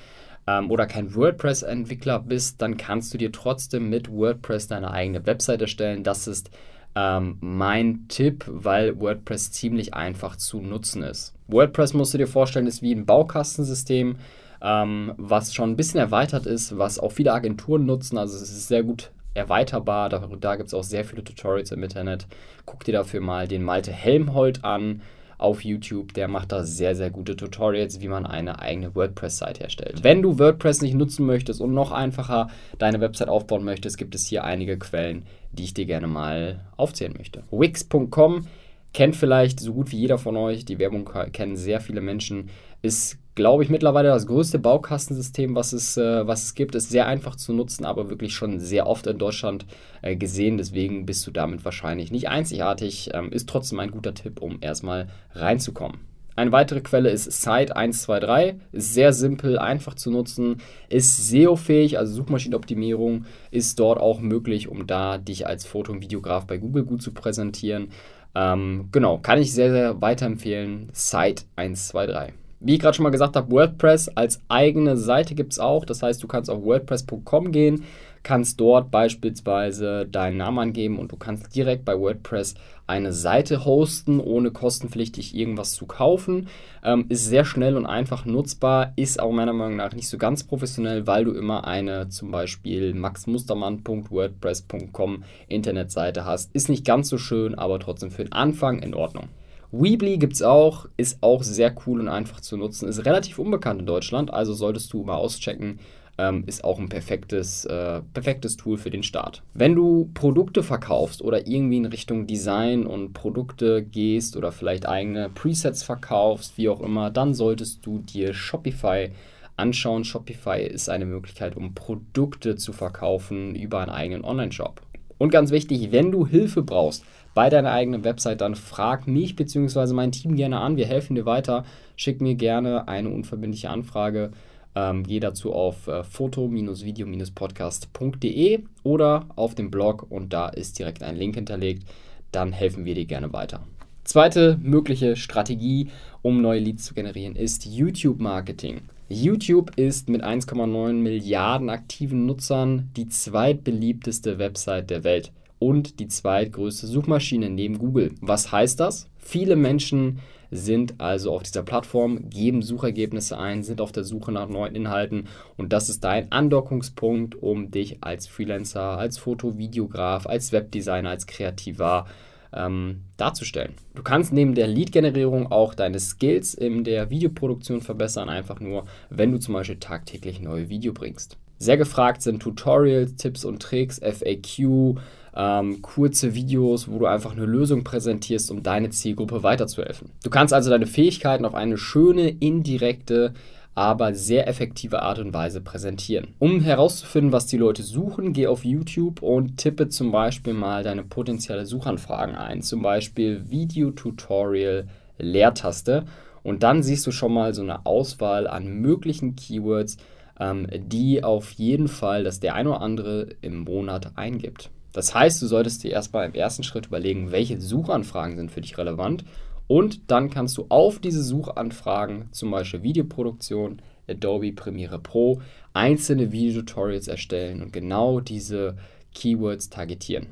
ähm, 0.46 0.70
oder 0.70 0.86
kein 0.86 1.14
WordPress-Entwickler 1.14 2.20
bist, 2.20 2.60
dann 2.60 2.76
kannst 2.76 3.12
du 3.14 3.18
dir 3.18 3.32
trotzdem 3.32 3.88
mit 3.90 4.10
WordPress 4.10 4.68
deine 4.68 4.90
eigene 4.90 5.24
Website 5.26 5.62
erstellen. 5.62 6.04
Das 6.04 6.26
ist 6.26 6.50
ähm, 6.94 7.38
mein 7.40 8.06
Tipp, 8.08 8.44
weil 8.46 9.00
WordPress 9.00 9.52
ziemlich 9.52 9.94
einfach 9.94 10.36
zu 10.36 10.60
nutzen 10.60 11.02
ist. 11.02 11.34
WordPress 11.48 11.94
musst 11.94 12.14
du 12.14 12.18
dir 12.18 12.28
vorstellen, 12.28 12.66
ist 12.66 12.82
wie 12.82 12.94
ein 12.94 13.06
Baukastensystem. 13.06 14.16
ähm, 14.64 15.12
was 15.18 15.52
schon 15.52 15.70
ein 15.70 15.76
bisschen 15.76 16.00
erweitert 16.00 16.46
ist, 16.46 16.78
was 16.78 16.98
auch 16.98 17.12
viele 17.12 17.32
Agenturen 17.32 17.84
nutzen. 17.84 18.16
Also 18.16 18.36
es 18.36 18.42
ist 18.42 18.68
sehr 18.68 18.82
gut 18.82 19.10
erweiterbar. 19.34 20.08
Da, 20.08 20.26
da 20.40 20.56
gibt 20.56 20.68
es 20.68 20.74
auch 20.74 20.82
sehr 20.82 21.04
viele 21.04 21.22
Tutorials 21.22 21.70
im 21.70 21.82
Internet. 21.82 22.26
Guck 22.64 22.84
dir 22.84 22.92
dafür 22.92 23.20
mal 23.20 23.46
den 23.46 23.62
Malte 23.62 23.92
Helmholt 23.92 24.64
an 24.64 25.02
auf 25.44 25.64
YouTube. 25.64 26.14
Der 26.14 26.26
macht 26.26 26.50
da 26.50 26.64
sehr, 26.64 26.96
sehr 26.96 27.10
gute 27.10 27.36
Tutorials, 27.36 28.00
wie 28.00 28.08
man 28.08 28.26
eine 28.26 28.58
eigene 28.58 28.94
WordPress-Seite 28.94 29.62
erstellt. 29.62 30.02
Wenn 30.02 30.22
du 30.22 30.38
WordPress 30.38 30.82
nicht 30.82 30.94
nutzen 30.94 31.26
möchtest 31.26 31.60
und 31.60 31.74
noch 31.74 31.92
einfacher 31.92 32.48
deine 32.78 33.00
Website 33.00 33.28
aufbauen 33.28 33.64
möchtest, 33.64 33.98
gibt 33.98 34.14
es 34.14 34.26
hier 34.26 34.44
einige 34.44 34.78
Quellen, 34.78 35.24
die 35.52 35.64
ich 35.64 35.74
dir 35.74 35.86
gerne 35.86 36.06
mal 36.06 36.64
aufzählen 36.76 37.14
möchte. 37.16 37.44
Wix.com 37.50 38.46
kennt 38.94 39.16
vielleicht 39.16 39.60
so 39.60 39.74
gut 39.74 39.92
wie 39.92 39.98
jeder 39.98 40.18
von 40.18 40.36
euch, 40.36 40.64
die 40.64 40.78
Werbung 40.78 41.08
kennen 41.32 41.56
sehr 41.56 41.80
viele 41.80 42.00
Menschen, 42.00 42.48
ist 42.80 43.18
glaube 43.34 43.64
ich, 43.64 43.70
mittlerweile 43.70 44.08
das 44.08 44.26
größte 44.26 44.58
Baukastensystem, 44.58 45.54
was 45.54 45.72
es, 45.72 45.96
äh, 45.96 46.26
was 46.26 46.44
es 46.44 46.54
gibt. 46.54 46.74
Ist 46.74 46.90
sehr 46.90 47.06
einfach 47.06 47.36
zu 47.36 47.52
nutzen, 47.52 47.84
aber 47.84 48.10
wirklich 48.10 48.34
schon 48.34 48.60
sehr 48.60 48.86
oft 48.86 49.06
in 49.06 49.18
Deutschland 49.18 49.66
äh, 50.02 50.16
gesehen. 50.16 50.56
Deswegen 50.56 51.06
bist 51.06 51.26
du 51.26 51.30
damit 51.30 51.64
wahrscheinlich 51.64 52.10
nicht 52.10 52.28
einzigartig. 52.28 53.10
Ähm, 53.12 53.32
ist 53.32 53.48
trotzdem 53.48 53.80
ein 53.80 53.90
guter 53.90 54.14
Tipp, 54.14 54.40
um 54.40 54.58
erstmal 54.60 55.08
reinzukommen. 55.34 55.98
Eine 56.36 56.50
weitere 56.50 56.80
Quelle 56.80 57.10
ist 57.10 57.30
Site123. 57.30 58.56
Ist 58.72 58.94
sehr 58.94 59.12
simpel, 59.12 59.58
einfach 59.58 59.94
zu 59.94 60.10
nutzen, 60.10 60.56
ist 60.88 61.28
SEO-fähig, 61.28 61.98
also 61.98 62.12
Suchmaschinenoptimierung 62.12 63.26
ist 63.52 63.78
dort 63.78 64.00
auch 64.00 64.20
möglich, 64.20 64.68
um 64.68 64.88
da 64.88 65.18
dich 65.18 65.46
als 65.46 65.64
Foto- 65.64 65.92
und 65.92 66.02
Videograf 66.02 66.46
bei 66.46 66.56
Google 66.56 66.84
gut 66.84 67.02
zu 67.02 67.12
präsentieren. 67.12 67.90
Ähm, 68.34 68.88
genau, 68.90 69.18
kann 69.18 69.40
ich 69.40 69.52
sehr, 69.52 69.70
sehr 69.70 70.00
weiterempfehlen. 70.02 70.90
Site123. 70.92 72.32
Wie 72.64 72.74
ich 72.74 72.80
gerade 72.80 72.96
schon 72.96 73.04
mal 73.04 73.10
gesagt 73.10 73.36
habe, 73.36 73.52
WordPress 73.52 74.08
als 74.08 74.40
eigene 74.48 74.96
Seite 74.96 75.34
gibt 75.34 75.52
es 75.52 75.58
auch. 75.58 75.84
Das 75.84 76.02
heißt, 76.02 76.22
du 76.22 76.26
kannst 76.26 76.48
auf 76.48 76.64
WordPress.com 76.64 77.52
gehen, 77.52 77.84
kannst 78.22 78.58
dort 78.58 78.90
beispielsweise 78.90 80.06
deinen 80.06 80.38
Namen 80.38 80.58
angeben 80.58 80.98
und 80.98 81.12
du 81.12 81.16
kannst 81.16 81.54
direkt 81.54 81.84
bei 81.84 82.00
WordPress 82.00 82.54
eine 82.86 83.12
Seite 83.12 83.66
hosten, 83.66 84.18
ohne 84.18 84.50
kostenpflichtig 84.50 85.36
irgendwas 85.36 85.74
zu 85.74 85.84
kaufen. 85.84 86.48
Ähm, 86.82 87.04
ist 87.10 87.26
sehr 87.26 87.44
schnell 87.44 87.76
und 87.76 87.84
einfach 87.84 88.24
nutzbar, 88.24 88.94
ist 88.96 89.20
auch 89.20 89.32
meiner 89.32 89.52
Meinung 89.52 89.76
nach 89.76 89.92
nicht 89.92 90.08
so 90.08 90.16
ganz 90.16 90.44
professionell, 90.44 91.06
weil 91.06 91.26
du 91.26 91.32
immer 91.32 91.66
eine 91.66 92.08
zum 92.08 92.30
Beispiel 92.30 92.94
maxmustermann.wordpress.com 92.94 95.24
Internetseite 95.48 96.24
hast. 96.24 96.54
Ist 96.54 96.70
nicht 96.70 96.86
ganz 96.86 97.10
so 97.10 97.18
schön, 97.18 97.54
aber 97.54 97.78
trotzdem 97.78 98.10
für 98.10 98.24
den 98.24 98.32
Anfang 98.32 98.78
in 98.78 98.94
Ordnung. 98.94 99.28
Weebly 99.76 100.18
gibt 100.18 100.34
es 100.34 100.42
auch, 100.42 100.86
ist 100.96 101.18
auch 101.20 101.42
sehr 101.42 101.74
cool 101.86 102.00
und 102.00 102.08
einfach 102.08 102.40
zu 102.40 102.56
nutzen. 102.56 102.88
Ist 102.88 103.04
relativ 103.04 103.38
unbekannt 103.38 103.80
in 103.80 103.86
Deutschland, 103.86 104.32
also 104.32 104.52
solltest 104.52 104.92
du 104.92 105.02
mal 105.02 105.16
auschecken. 105.16 105.80
Ähm, 106.16 106.44
ist 106.46 106.62
auch 106.62 106.78
ein 106.78 106.88
perfektes, 106.88 107.64
äh, 107.64 108.00
perfektes 108.12 108.56
Tool 108.56 108.78
für 108.78 108.90
den 108.90 109.02
Start. 109.02 109.42
Wenn 109.52 109.74
du 109.74 110.10
Produkte 110.14 110.62
verkaufst 110.62 111.22
oder 111.22 111.48
irgendwie 111.48 111.78
in 111.78 111.86
Richtung 111.86 112.28
Design 112.28 112.86
und 112.86 113.14
Produkte 113.14 113.82
gehst 113.82 114.36
oder 114.36 114.52
vielleicht 114.52 114.86
eigene 114.86 115.28
Presets 115.28 115.82
verkaufst, 115.82 116.56
wie 116.56 116.68
auch 116.68 116.80
immer, 116.80 117.10
dann 117.10 117.34
solltest 117.34 117.84
du 117.84 117.98
dir 117.98 118.32
Shopify 118.32 119.10
anschauen. 119.56 120.04
Shopify 120.04 120.62
ist 120.62 120.88
eine 120.88 121.04
Möglichkeit, 121.04 121.56
um 121.56 121.74
Produkte 121.74 122.54
zu 122.54 122.72
verkaufen 122.72 123.56
über 123.56 123.80
einen 123.80 123.90
eigenen 123.90 124.24
Online-Shop. 124.24 124.82
Und 125.18 125.30
ganz 125.30 125.50
wichtig, 125.50 125.92
wenn 125.92 126.10
du 126.10 126.26
Hilfe 126.26 126.62
brauchst, 126.62 127.04
bei 127.34 127.50
deiner 127.50 127.72
eigenen 127.72 128.04
Website, 128.04 128.40
dann 128.40 128.54
frag 128.54 129.08
mich 129.08 129.36
bzw. 129.36 129.92
mein 129.92 130.12
Team 130.12 130.36
gerne 130.36 130.60
an. 130.60 130.76
Wir 130.76 130.86
helfen 130.86 131.16
dir 131.16 131.26
weiter. 131.26 131.64
Schick 131.96 132.20
mir 132.20 132.36
gerne 132.36 132.86
eine 132.88 133.10
unverbindliche 133.10 133.70
Anfrage. 133.70 134.30
Ähm, 134.76 135.04
geh 135.04 135.20
dazu 135.20 135.52
auf 135.52 135.86
äh, 135.86 136.02
foto-video-podcast.de 136.02 138.64
oder 138.82 139.26
auf 139.36 139.54
dem 139.54 139.70
Blog 139.70 140.10
und 140.10 140.32
da 140.32 140.48
ist 140.48 140.76
direkt 140.78 141.02
ein 141.02 141.16
Link 141.16 141.34
hinterlegt. 141.36 141.88
Dann 142.32 142.52
helfen 142.52 142.84
wir 142.84 142.94
dir 142.94 143.06
gerne 143.06 143.32
weiter. 143.32 143.60
Zweite 144.02 144.58
mögliche 144.60 145.16
Strategie, 145.16 145.88
um 146.22 146.42
neue 146.42 146.60
Leads 146.60 146.84
zu 146.84 146.94
generieren, 146.94 147.36
ist 147.36 147.66
YouTube-Marketing. 147.66 148.82
YouTube 149.08 149.72
ist 149.76 150.08
mit 150.08 150.24
1,9 150.24 150.94
Milliarden 150.94 151.68
aktiven 151.68 152.24
Nutzern 152.24 152.88
die 152.96 153.06
zweitbeliebteste 153.06 154.38
Website 154.38 154.88
der 154.88 155.04
Welt 155.04 155.30
und 155.58 156.00
die 156.00 156.08
zweitgrößte 156.08 156.86
Suchmaschine 156.86 157.50
neben 157.50 157.78
Google. 157.78 158.14
Was 158.22 158.50
heißt 158.50 158.80
das? 158.80 159.10
Viele 159.18 159.56
Menschen 159.56 160.20
sind 160.50 161.00
also 161.02 161.34
auf 161.34 161.42
dieser 161.42 161.64
Plattform, 161.64 162.30
geben 162.30 162.62
Suchergebnisse 162.62 163.36
ein, 163.36 163.62
sind 163.62 163.82
auf 163.82 163.92
der 163.92 164.04
Suche 164.04 164.32
nach 164.32 164.48
neuen 164.48 164.74
Inhalten 164.74 165.28
und 165.58 165.74
das 165.74 165.90
ist 165.90 166.02
dein 166.04 166.32
Andockungspunkt, 166.32 167.34
um 167.34 167.70
dich 167.70 167.98
als 168.02 168.26
Freelancer, 168.26 168.96
als 168.96 169.18
Foto-Videograf, 169.18 170.26
als 170.26 170.50
Webdesigner, 170.52 171.10
als 171.10 171.26
Kreativer 171.26 172.06
ähm, 172.54 173.02
darzustellen. 173.16 173.74
Du 173.94 174.02
kannst 174.02 174.32
neben 174.32 174.54
der 174.54 174.66
Lead-Generierung 174.66 175.50
auch 175.50 175.74
deine 175.74 176.00
Skills 176.00 176.54
in 176.54 176.84
der 176.84 177.10
Videoproduktion 177.10 177.80
verbessern, 177.80 178.28
einfach 178.28 178.60
nur, 178.60 178.86
wenn 179.10 179.32
du 179.32 179.38
zum 179.38 179.54
Beispiel 179.54 179.78
tagtäglich 179.78 180.40
neue 180.40 180.68
Video 180.68 180.92
bringst. 180.92 181.36
Sehr 181.58 181.76
gefragt 181.76 182.22
sind 182.22 182.40
Tutorials, 182.40 183.16
Tipps 183.16 183.44
und 183.44 183.62
Tricks, 183.62 184.00
FAQ, 184.00 184.98
ähm, 185.36 185.82
kurze 185.82 186.34
Videos, 186.34 186.88
wo 186.88 186.98
du 186.98 187.06
einfach 187.06 187.32
eine 187.32 187.46
Lösung 187.46 187.84
präsentierst, 187.84 188.50
um 188.50 188.62
deine 188.62 188.90
Zielgruppe 188.90 189.42
weiterzuhelfen. 189.42 190.10
Du 190.22 190.30
kannst 190.30 190.52
also 190.52 190.70
deine 190.70 190.86
Fähigkeiten 190.86 191.44
auf 191.44 191.54
eine 191.54 191.76
schöne, 191.76 192.28
indirekte, 192.28 193.34
aber 193.74 194.14
sehr 194.14 194.46
effektive 194.46 195.02
Art 195.02 195.18
und 195.18 195.34
Weise 195.34 195.60
präsentieren. 195.60 196.28
Um 196.38 196.60
herauszufinden, 196.60 197.32
was 197.32 197.46
die 197.46 197.56
Leute 197.56 197.82
suchen, 197.82 198.32
geh 198.32 198.46
auf 198.46 198.64
YouTube 198.64 199.22
und 199.22 199.56
tippe 199.58 199.88
zum 199.88 200.12
Beispiel 200.12 200.54
mal 200.54 200.82
deine 200.82 201.02
potenzielle 201.02 201.66
Suchanfragen 201.66 202.36
ein. 202.36 202.62
Zum 202.62 202.82
Beispiel 202.82 203.50
Video-Tutorial 203.50 204.86
Leertaste. 205.18 206.04
Und 206.42 206.62
dann 206.62 206.82
siehst 206.82 207.06
du 207.06 207.10
schon 207.10 207.32
mal 207.32 207.54
so 207.54 207.62
eine 207.62 207.86
Auswahl 207.86 208.46
an 208.46 208.68
möglichen 208.68 209.34
Keywords, 209.34 209.96
ähm, 210.38 210.68
die 210.76 211.24
auf 211.24 211.52
jeden 211.52 211.88
Fall, 211.88 212.22
dass 212.24 212.40
der 212.40 212.54
ein 212.54 212.66
oder 212.66 212.82
andere 212.82 213.28
im 213.40 213.60
Monat 213.60 214.12
eingibt. 214.16 214.70
Das 214.92 215.14
heißt, 215.14 215.42
du 215.42 215.46
solltest 215.46 215.82
dir 215.82 215.90
erstmal 215.90 216.26
im 216.26 216.34
ersten 216.34 216.62
Schritt 216.62 216.86
überlegen, 216.86 217.32
welche 217.32 217.60
Suchanfragen 217.60 218.36
sind 218.36 218.52
für 218.52 218.60
dich 218.60 218.78
relevant 218.78 219.24
und 219.66 220.10
dann 220.10 220.30
kannst 220.30 220.58
du 220.58 220.66
auf 220.68 220.98
diese 220.98 221.22
Suchanfragen, 221.22 222.28
zum 222.32 222.50
Beispiel 222.50 222.82
Videoproduktion, 222.82 223.80
Adobe 224.08 224.52
Premiere 224.52 224.98
Pro, 224.98 225.40
einzelne 225.72 226.32
Videotutorials 226.32 227.08
erstellen 227.08 227.62
und 227.62 227.72
genau 227.72 228.20
diese 228.20 228.76
Keywords 229.14 229.70
targetieren. 229.70 230.26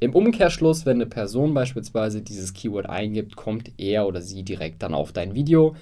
Im 0.00 0.14
Umkehrschluss, 0.14 0.86
wenn 0.86 0.98
eine 0.98 1.06
Person 1.06 1.54
beispielsweise 1.54 2.22
dieses 2.22 2.52
Keyword 2.54 2.88
eingibt, 2.88 3.36
kommt 3.36 3.72
er 3.78 4.06
oder 4.06 4.22
sie 4.22 4.44
direkt 4.44 4.82
dann 4.82 4.94
auf 4.94 5.12
dein 5.12 5.34
Video, 5.34 5.74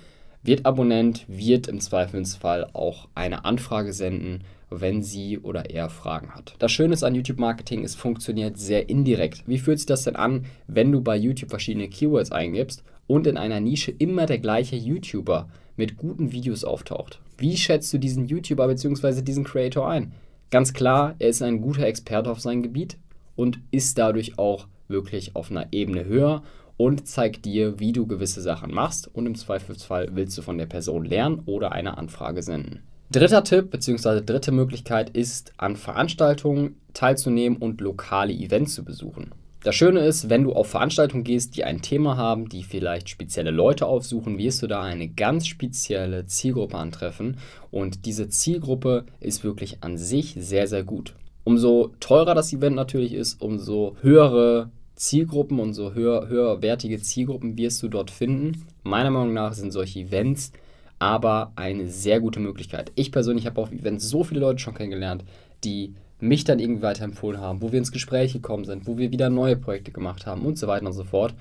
wird 0.46 0.66
Abonnent, 0.66 1.24
wird 1.28 1.68
im 1.68 1.80
Zweifelsfall 1.80 2.68
auch 2.72 3.08
eine 3.14 3.44
Anfrage 3.44 3.92
senden 3.92 4.42
wenn 4.70 5.02
sie 5.02 5.38
oder 5.38 5.70
er 5.70 5.88
Fragen 5.88 6.34
hat. 6.34 6.54
Das 6.58 6.72
Schöne 6.72 6.94
ist 6.94 7.04
an 7.04 7.14
YouTube 7.14 7.38
Marketing, 7.38 7.84
es 7.84 7.94
funktioniert 7.94 8.58
sehr 8.58 8.88
indirekt. 8.88 9.44
Wie 9.46 9.58
fühlt 9.58 9.78
sich 9.78 9.86
das 9.86 10.04
denn 10.04 10.16
an, 10.16 10.46
wenn 10.66 10.92
du 10.92 11.00
bei 11.00 11.16
YouTube 11.16 11.50
verschiedene 11.50 11.88
Keywords 11.88 12.32
eingibst 12.32 12.82
und 13.06 13.26
in 13.26 13.36
einer 13.36 13.60
Nische 13.60 13.92
immer 13.92 14.26
der 14.26 14.38
gleiche 14.38 14.76
YouTuber 14.76 15.48
mit 15.76 15.96
guten 15.96 16.32
Videos 16.32 16.64
auftaucht? 16.64 17.20
Wie 17.38 17.56
schätzt 17.56 17.92
du 17.92 17.98
diesen 17.98 18.26
YouTuber 18.26 18.66
bzw. 18.66 19.22
diesen 19.22 19.44
Creator 19.44 19.88
ein? 19.88 20.12
Ganz 20.50 20.72
klar, 20.72 21.14
er 21.18 21.28
ist 21.28 21.42
ein 21.42 21.60
guter 21.60 21.86
Experte 21.86 22.30
auf 22.30 22.40
sein 22.40 22.62
Gebiet 22.62 22.96
und 23.34 23.60
ist 23.70 23.98
dadurch 23.98 24.38
auch 24.38 24.66
wirklich 24.88 25.34
auf 25.36 25.50
einer 25.50 25.66
Ebene 25.72 26.04
höher 26.04 26.42
und 26.76 27.06
zeigt 27.06 27.44
dir, 27.44 27.78
wie 27.78 27.92
du 27.92 28.06
gewisse 28.06 28.42
Sachen 28.42 28.72
machst 28.72 29.08
und 29.14 29.26
im 29.26 29.34
Zweifelsfall 29.34 30.10
willst 30.12 30.36
du 30.36 30.42
von 30.42 30.58
der 30.58 30.66
Person 30.66 31.04
lernen 31.04 31.42
oder 31.46 31.72
eine 31.72 31.98
Anfrage 31.98 32.42
senden. 32.42 32.82
Dritter 33.10 33.44
Tipp 33.44 33.70
bzw. 33.70 34.20
dritte 34.20 34.50
Möglichkeit 34.50 35.10
ist, 35.10 35.52
an 35.58 35.76
Veranstaltungen 35.76 36.76
teilzunehmen 36.92 37.56
und 37.58 37.80
lokale 37.80 38.32
Events 38.32 38.74
zu 38.74 38.84
besuchen. 38.84 39.32
Das 39.62 39.74
Schöne 39.74 40.00
ist, 40.00 40.28
wenn 40.28 40.44
du 40.44 40.52
auf 40.52 40.68
Veranstaltungen 40.68 41.24
gehst, 41.24 41.56
die 41.56 41.64
ein 41.64 41.82
Thema 41.82 42.16
haben, 42.16 42.48
die 42.48 42.62
vielleicht 42.62 43.08
spezielle 43.08 43.50
Leute 43.50 43.86
aufsuchen, 43.86 44.38
wirst 44.38 44.62
du 44.62 44.66
da 44.66 44.82
eine 44.82 45.08
ganz 45.08 45.46
spezielle 45.46 46.26
Zielgruppe 46.26 46.76
antreffen 46.76 47.38
und 47.70 48.06
diese 48.06 48.28
Zielgruppe 48.28 49.06
ist 49.18 49.44
wirklich 49.44 49.78
an 49.82 49.98
sich 49.98 50.36
sehr, 50.38 50.68
sehr 50.68 50.84
gut. 50.84 51.14
Umso 51.42 51.92
teurer 52.00 52.34
das 52.34 52.52
Event 52.52 52.76
natürlich 52.76 53.12
ist, 53.12 53.40
umso 53.40 53.96
höhere 54.02 54.70
Zielgruppen 54.96 55.60
und 55.60 55.74
so 55.74 55.94
höher, 55.94 56.28
höherwertige 56.28 57.00
Zielgruppen 57.00 57.56
wirst 57.56 57.82
du 57.82 57.88
dort 57.88 58.10
finden. 58.10 58.66
Meiner 58.82 59.10
Meinung 59.10 59.34
nach 59.34 59.52
sind 59.52 59.72
solche 59.72 60.00
Events 60.00 60.52
aber 60.98 61.52
eine 61.56 61.88
sehr 61.88 62.20
gute 62.20 62.40
Möglichkeit. 62.40 62.90
Ich 62.94 63.12
persönlich 63.12 63.46
habe 63.46 63.60
auf 63.60 63.70
Events 63.70 64.08
so 64.08 64.24
viele 64.24 64.40
Leute 64.40 64.58
schon 64.60 64.74
kennengelernt, 64.74 65.24
die 65.62 65.94
mich 66.18 66.44
dann 66.44 66.58
irgendwie 66.58 66.82
weiterempfohlen 66.82 67.40
haben, 67.40 67.60
wo 67.60 67.72
wir 67.72 67.78
ins 67.78 67.92
Gespräch 67.92 68.32
gekommen 68.32 68.64
sind, 68.64 68.86
wo 68.86 68.96
wir 68.96 69.12
wieder 69.12 69.28
neue 69.28 69.56
Projekte 69.56 69.92
gemacht 69.92 70.26
haben 70.26 70.46
und 70.46 70.58
so 70.58 70.66
weiter 70.66 70.86
und 70.86 70.94
so 70.94 71.04
fort. 71.04 71.34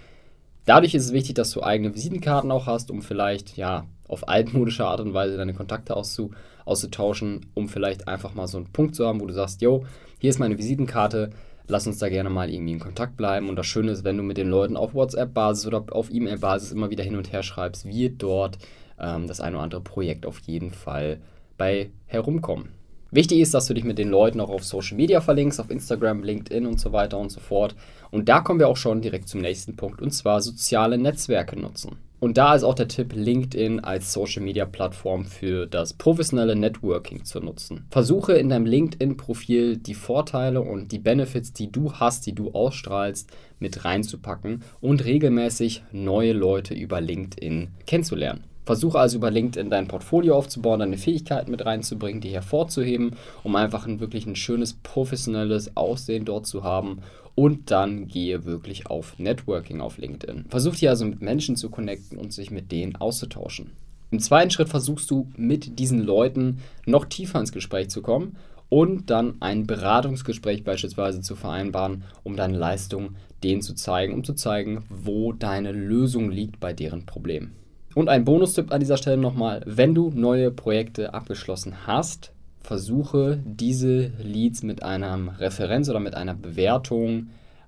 Dadurch 0.65 0.93
ist 0.93 1.05
es 1.05 1.13
wichtig, 1.13 1.35
dass 1.35 1.51
du 1.51 1.63
eigene 1.63 1.95
Visitenkarten 1.95 2.51
auch 2.51 2.65
hast, 2.65 2.91
um 2.91 3.01
vielleicht 3.01 3.55
ja 3.55 3.85
auf 4.07 4.27
altmodische 4.27 4.85
Art 4.85 5.00
und 5.00 5.13
Weise 5.13 5.38
deine 5.38 5.53
Kontakte 5.53 5.95
auszu, 5.95 6.31
auszutauschen, 6.65 7.45
um 7.53 7.69
vielleicht 7.69 8.07
einfach 8.07 8.33
mal 8.33 8.47
so 8.47 8.57
einen 8.57 8.71
Punkt 8.74 8.95
zu 8.95 9.07
haben, 9.07 9.21
wo 9.21 9.25
du 9.25 9.33
sagst, 9.33 9.62
yo, 9.62 9.85
hier 10.19 10.31
ist 10.31 10.39
meine 10.39 10.57
Visitenkarte, 10.57 11.29
lass 11.67 11.88
uns 11.88 11.98
da 11.98 12.10
gerne 12.10 12.29
mal 12.29 12.50
irgendwie 12.50 12.74
in 12.74 12.79
Kontakt 12.79 13.17
bleiben. 13.17 13.50
Und 13.50 13.55
das 13.55 13.65
Schöne 13.65 13.91
ist, 13.91 14.03
wenn 14.03 14.17
du 14.17 14.24
mit 14.24 14.38
den 14.38 14.50
Leuten 14.50 14.77
auf 14.77 14.93
WhatsApp-Basis 14.93 15.67
oder 15.67 15.86
auf 15.91 16.12
E-Mail-Basis 16.12 16.72
immer 16.72 16.89
wieder 16.89 17.03
hin 17.03 17.15
und 17.15 17.31
her 17.31 17.43
schreibst, 17.43 17.86
wird 17.86 18.22
dort 18.22 18.57
ähm, 19.00 19.27
das 19.27 19.41
eine 19.41 19.55
oder 19.55 19.63
andere 19.63 19.81
Projekt 19.81 20.25
auf 20.25 20.39
jeden 20.39 20.72
Fall 20.72 21.19
bei 21.57 21.89
herumkommen. 22.05 22.69
Wichtig 23.12 23.39
ist, 23.39 23.53
dass 23.53 23.67
du 23.67 23.74
dich 23.74 23.83
mit 23.83 23.97
den 23.97 24.09
Leuten 24.09 24.41
auch 24.41 24.50
auf 24.50 24.63
Social 24.63 24.97
Media 24.97 25.21
verlinkst, 25.21 25.59
auf 25.59 25.69
Instagram, 25.69 26.24
LinkedIn 26.24 26.65
und 26.65 26.79
so 26.79 26.91
weiter 26.91 27.17
und 27.17 27.31
so 27.31 27.39
fort. 27.39 27.75
Und 28.12 28.27
da 28.27 28.41
kommen 28.41 28.59
wir 28.59 28.67
auch 28.67 28.77
schon 28.77 29.01
direkt 29.01 29.29
zum 29.29 29.41
nächsten 29.41 29.75
Punkt, 29.75 30.01
und 30.01 30.12
zwar 30.12 30.41
soziale 30.41 30.97
Netzwerke 30.97 31.59
nutzen. 31.59 31.97
Und 32.19 32.38
da 32.38 32.55
ist 32.55 32.63
auch 32.63 32.74
der 32.74 32.88
Tipp, 32.88 33.13
LinkedIn 33.13 33.81
als 33.81 34.12
Social 34.12 34.41
Media 34.41 34.65
Plattform 34.65 35.25
für 35.25 35.67
das 35.67 35.93
professionelle 35.93 36.55
Networking 36.55 37.24
zu 37.24 37.39
nutzen. 37.39 37.85
Versuche 37.91 38.33
in 38.33 38.50
deinem 38.50 38.65
LinkedIn-Profil 38.65 39.77
die 39.77 39.93
Vorteile 39.93 40.62
und 40.62 40.91
die 40.91 41.00
Benefits, 41.00 41.53
die 41.53 41.71
du 41.71 41.93
hast, 41.93 42.25
die 42.25 42.33
du 42.33 42.51
ausstrahlst, 42.51 43.29
mit 43.59 43.85
reinzupacken 43.85 44.63
und 44.81 45.05
regelmäßig 45.05 45.83
neue 45.91 46.33
Leute 46.33 46.74
über 46.74 47.00
LinkedIn 47.00 47.67
kennenzulernen. 47.85 48.43
Versuche 48.65 49.00
also 49.00 49.17
über 49.17 49.31
LinkedIn 49.31 49.69
dein 49.69 49.88
Portfolio 49.88 50.36
aufzubauen, 50.36 50.79
deine 50.79 50.98
Fähigkeiten 50.98 51.51
mit 51.51 51.65
reinzubringen, 51.65 52.22
die 52.22 52.29
hervorzuheben, 52.29 53.15
um 53.43 53.55
einfach 53.55 53.86
ein 53.86 54.00
wirklich 54.00 54.25
ein 54.25 54.36
schönes 54.36 54.74
professionelles 54.74 55.77
Aussehen 55.77 56.25
dort 56.25 56.48
zu 56.48 56.63
haben. 56.63 57.00
Und 57.36 57.69
dann 57.69 58.07
gehe 58.07 58.45
wirklich 58.45 58.88
auf 58.88 59.19
Networking 59.19 59.81
auf 59.81 59.98
LinkedIn. 59.98 60.45
Versuch 60.50 60.74
dich 60.74 60.88
also 60.88 61.05
mit 61.05 61.22
Menschen 61.22 61.57
zu 61.57 61.69
connecten 61.69 62.17
und 62.17 62.34
sich 62.34 62.50
mit 62.50 62.72
denen 62.72 62.95
auszutauschen. 62.95 63.72
Im 64.12 64.19
zweiten 64.19 64.51
Schritt 64.51 64.69
versuchst 64.69 65.12
du 65.12 65.27
mit 65.36 65.77
diesen 65.77 66.00
Leuten 66.00 66.60
noch 66.86 67.05
tiefer 67.05 67.39
ins 67.39 67.51
Gespräch 67.51 67.89
zu 67.89 68.01
kommen 68.01 68.38
und 68.69 69.10
dann 69.10 69.36
ein 69.41 69.67
Beratungsgespräch 69.67 70.63
beispielsweise 70.63 71.22
zu 71.22 71.36
vereinbaren, 71.36 72.03
um 72.24 72.36
deine 72.36 72.57
Leistung 72.57 73.15
denen 73.43 73.62
zu 73.62 73.75
zeigen, 73.75 74.13
um 74.13 74.24
zu 74.24 74.34
zeigen, 74.34 74.84
wo 74.89 75.34
deine 75.34 75.72
Lösung 75.72 76.31
liegt 76.31 76.60
bei 76.60 76.74
deren 76.74 77.05
Problem. 77.05 77.51
Und 77.95 78.09
ein 78.09 78.25
Bonustipp 78.25 78.73
an 78.73 78.81
dieser 78.81 78.97
Stelle 78.97 79.17
nochmal, 79.17 79.61
wenn 79.65 79.95
du 79.95 80.11
neue 80.13 80.51
Projekte 80.51 81.13
abgeschlossen 81.13 81.87
hast, 81.87 82.33
versuche 82.61 83.39
diese 83.45 84.11
Leads 84.21 84.63
mit 84.63 84.83
einer 84.83 85.39
Referenz 85.39 85.89
oder 85.89 86.01
mit 86.01 86.13
einer 86.13 86.33
Bewertung 86.33 87.27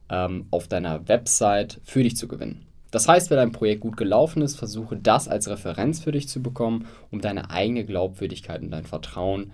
ähm, 0.09 0.47
auf 0.51 0.67
deiner 0.67 1.07
Website 1.07 1.79
für 1.85 2.03
dich 2.03 2.17
zu 2.17 2.27
gewinnen. 2.27 2.65
Das 2.91 3.07
heißt, 3.07 3.29
wenn 3.29 3.37
dein 3.37 3.53
Projekt 3.53 3.81
gut 3.81 3.95
gelaufen 3.95 4.41
ist, 4.41 4.57
versuche 4.57 4.97
das 4.97 5.29
als 5.29 5.47
Referenz 5.47 6.01
für 6.01 6.11
dich 6.11 6.27
zu 6.27 6.41
bekommen, 6.41 6.87
um 7.09 7.21
deine 7.21 7.49
eigene 7.49 7.85
Glaubwürdigkeit 7.85 8.61
und 8.61 8.71
dein 8.71 8.85
Vertrauen 8.85 9.51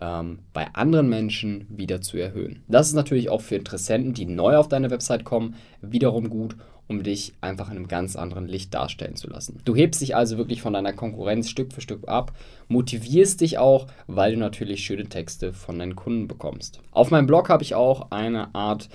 ähm, 0.00 0.38
bei 0.54 0.68
anderen 0.72 1.10
Menschen 1.10 1.66
wieder 1.68 2.00
zu 2.00 2.16
erhöhen. 2.16 2.62
Das 2.66 2.88
ist 2.88 2.94
natürlich 2.94 3.28
auch 3.28 3.42
für 3.42 3.56
Interessenten, 3.56 4.14
die 4.14 4.26
neu 4.26 4.56
auf 4.56 4.68
deine 4.68 4.90
Website 4.90 5.24
kommen, 5.24 5.54
wiederum 5.82 6.30
gut 6.30 6.56
um 6.88 7.02
dich 7.02 7.32
einfach 7.40 7.70
in 7.70 7.76
einem 7.76 7.88
ganz 7.88 8.16
anderen 8.16 8.46
Licht 8.46 8.74
darstellen 8.74 9.16
zu 9.16 9.28
lassen. 9.28 9.60
Du 9.64 9.74
hebst 9.74 10.00
dich 10.00 10.16
also 10.16 10.38
wirklich 10.38 10.62
von 10.62 10.74
deiner 10.74 10.92
Konkurrenz 10.92 11.48
Stück 11.48 11.72
für 11.72 11.80
Stück 11.80 12.08
ab, 12.08 12.32
motivierst 12.68 13.40
dich 13.40 13.58
auch, 13.58 13.86
weil 14.06 14.34
du 14.34 14.38
natürlich 14.38 14.84
schöne 14.84 15.06
Texte 15.06 15.52
von 15.52 15.78
deinen 15.78 15.96
Kunden 15.96 16.28
bekommst. 16.28 16.80
Auf 16.92 17.10
meinem 17.10 17.26
Blog 17.26 17.48
habe 17.48 17.62
ich 17.62 17.74
auch 17.74 18.10
eine 18.10 18.54
Art 18.54 18.88